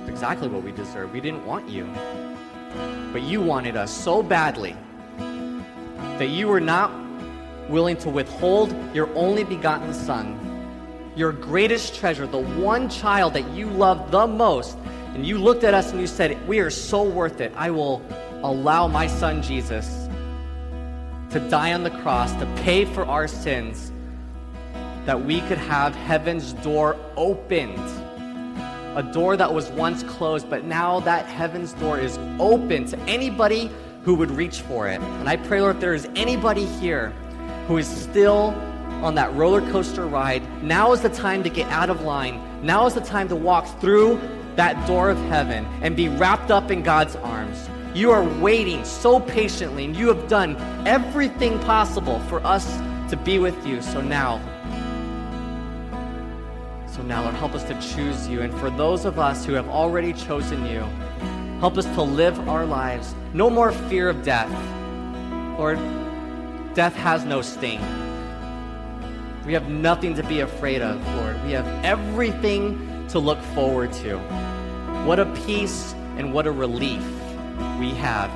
It's 0.00 0.10
exactly 0.10 0.48
what 0.48 0.62
we 0.62 0.72
deserve. 0.72 1.12
We 1.12 1.20
didn't 1.20 1.46
want 1.46 1.68
you. 1.68 1.88
But 3.12 3.22
you 3.22 3.40
wanted 3.40 3.76
us 3.76 3.90
so 3.90 4.22
badly 4.22 4.76
that 6.18 6.28
you 6.28 6.48
were 6.48 6.60
not 6.60 6.92
willing 7.68 7.96
to 7.98 8.10
withhold 8.10 8.74
your 8.94 9.08
only 9.16 9.44
begotten 9.44 9.94
Son, 9.94 10.36
your 11.16 11.32
greatest 11.32 11.94
treasure, 11.94 12.26
the 12.26 12.42
one 12.42 12.88
child 12.88 13.34
that 13.34 13.48
you 13.50 13.66
loved 13.66 14.10
the 14.10 14.26
most. 14.26 14.76
And 15.14 15.26
you 15.26 15.38
looked 15.38 15.64
at 15.64 15.74
us 15.74 15.90
and 15.90 16.00
you 16.00 16.06
said, 16.06 16.38
We 16.46 16.60
are 16.60 16.70
so 16.70 17.02
worth 17.02 17.40
it. 17.40 17.52
I 17.56 17.70
will 17.70 18.02
allow 18.42 18.86
my 18.86 19.06
son 19.06 19.42
Jesus 19.42 20.08
to 21.30 21.40
die 21.48 21.72
on 21.72 21.82
the 21.82 21.90
cross, 21.90 22.32
to 22.34 22.46
pay 22.62 22.84
for 22.84 23.04
our 23.04 23.28
sins, 23.28 23.92
that 25.06 25.24
we 25.24 25.40
could 25.42 25.58
have 25.58 25.94
heaven's 25.94 26.52
door 26.54 26.96
opened. 27.16 27.78
A 28.96 29.02
door 29.12 29.36
that 29.36 29.52
was 29.52 29.68
once 29.70 30.02
closed, 30.02 30.50
but 30.50 30.64
now 30.64 31.00
that 31.00 31.26
heaven's 31.26 31.72
door 31.74 31.98
is 31.98 32.18
open 32.40 32.86
to 32.86 32.98
anybody 33.00 33.70
who 34.02 34.14
would 34.14 34.30
reach 34.30 34.60
for 34.62 34.88
it. 34.88 35.00
And 35.00 35.28
I 35.28 35.36
pray, 35.36 35.60
Lord, 35.60 35.76
if 35.76 35.80
there 35.80 35.94
is 35.94 36.08
anybody 36.16 36.66
here 36.66 37.10
who 37.68 37.78
is 37.78 37.86
still 37.86 38.54
on 39.02 39.14
that 39.14 39.32
roller 39.34 39.60
coaster 39.70 40.06
ride, 40.06 40.42
now 40.62 40.92
is 40.92 41.00
the 41.00 41.08
time 41.08 41.42
to 41.44 41.50
get 41.50 41.68
out 41.68 41.90
of 41.90 42.02
line. 42.02 42.40
Now 42.64 42.86
is 42.86 42.94
the 42.94 43.00
time 43.00 43.28
to 43.28 43.36
walk 43.36 43.80
through 43.80 44.20
that 44.60 44.86
door 44.86 45.08
of 45.08 45.16
heaven 45.30 45.64
and 45.80 45.96
be 45.96 46.06
wrapped 46.06 46.50
up 46.50 46.70
in 46.70 46.82
God's 46.82 47.16
arms. 47.16 47.70
You 47.94 48.10
are 48.10 48.22
waiting 48.40 48.84
so 48.84 49.18
patiently, 49.18 49.86
and 49.86 49.96
you 49.96 50.06
have 50.08 50.28
done 50.28 50.54
everything 50.86 51.58
possible 51.60 52.20
for 52.28 52.44
us 52.46 52.76
to 53.08 53.16
be 53.16 53.38
with 53.38 53.66
you. 53.66 53.80
So 53.80 54.02
now, 54.02 54.38
so 56.86 57.00
now, 57.00 57.22
Lord, 57.22 57.36
help 57.36 57.54
us 57.54 57.64
to 57.64 57.80
choose 57.80 58.28
you. 58.28 58.42
And 58.42 58.52
for 58.60 58.68
those 58.68 59.06
of 59.06 59.18
us 59.18 59.46
who 59.46 59.54
have 59.54 59.66
already 59.70 60.12
chosen 60.12 60.66
you, 60.66 60.80
help 61.58 61.78
us 61.78 61.86
to 61.86 62.02
live 62.02 62.46
our 62.46 62.66
lives. 62.66 63.14
No 63.32 63.48
more 63.48 63.72
fear 63.72 64.10
of 64.10 64.22
death. 64.22 64.52
Lord, 65.58 65.78
death 66.74 66.94
has 66.96 67.24
no 67.24 67.40
sting. 67.40 67.80
We 69.46 69.54
have 69.54 69.70
nothing 69.70 70.14
to 70.16 70.22
be 70.22 70.40
afraid 70.40 70.82
of, 70.82 71.02
Lord. 71.16 71.42
We 71.44 71.52
have 71.52 71.66
everything 71.82 72.89
to 73.10 73.18
look 73.18 73.40
forward 73.54 73.92
to. 73.92 74.18
What 75.04 75.18
a 75.18 75.26
peace 75.46 75.94
and 76.16 76.32
what 76.32 76.46
a 76.46 76.52
relief 76.52 77.02
we 77.78 77.90
have 77.90 78.30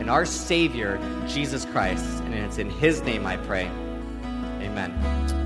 in 0.00 0.08
our 0.08 0.24
Savior, 0.24 0.98
Jesus 1.26 1.64
Christ. 1.64 2.20
And 2.22 2.34
it's 2.34 2.58
in 2.58 2.70
His 2.70 3.02
name 3.02 3.26
I 3.26 3.36
pray. 3.36 3.66
Amen. 4.60 5.45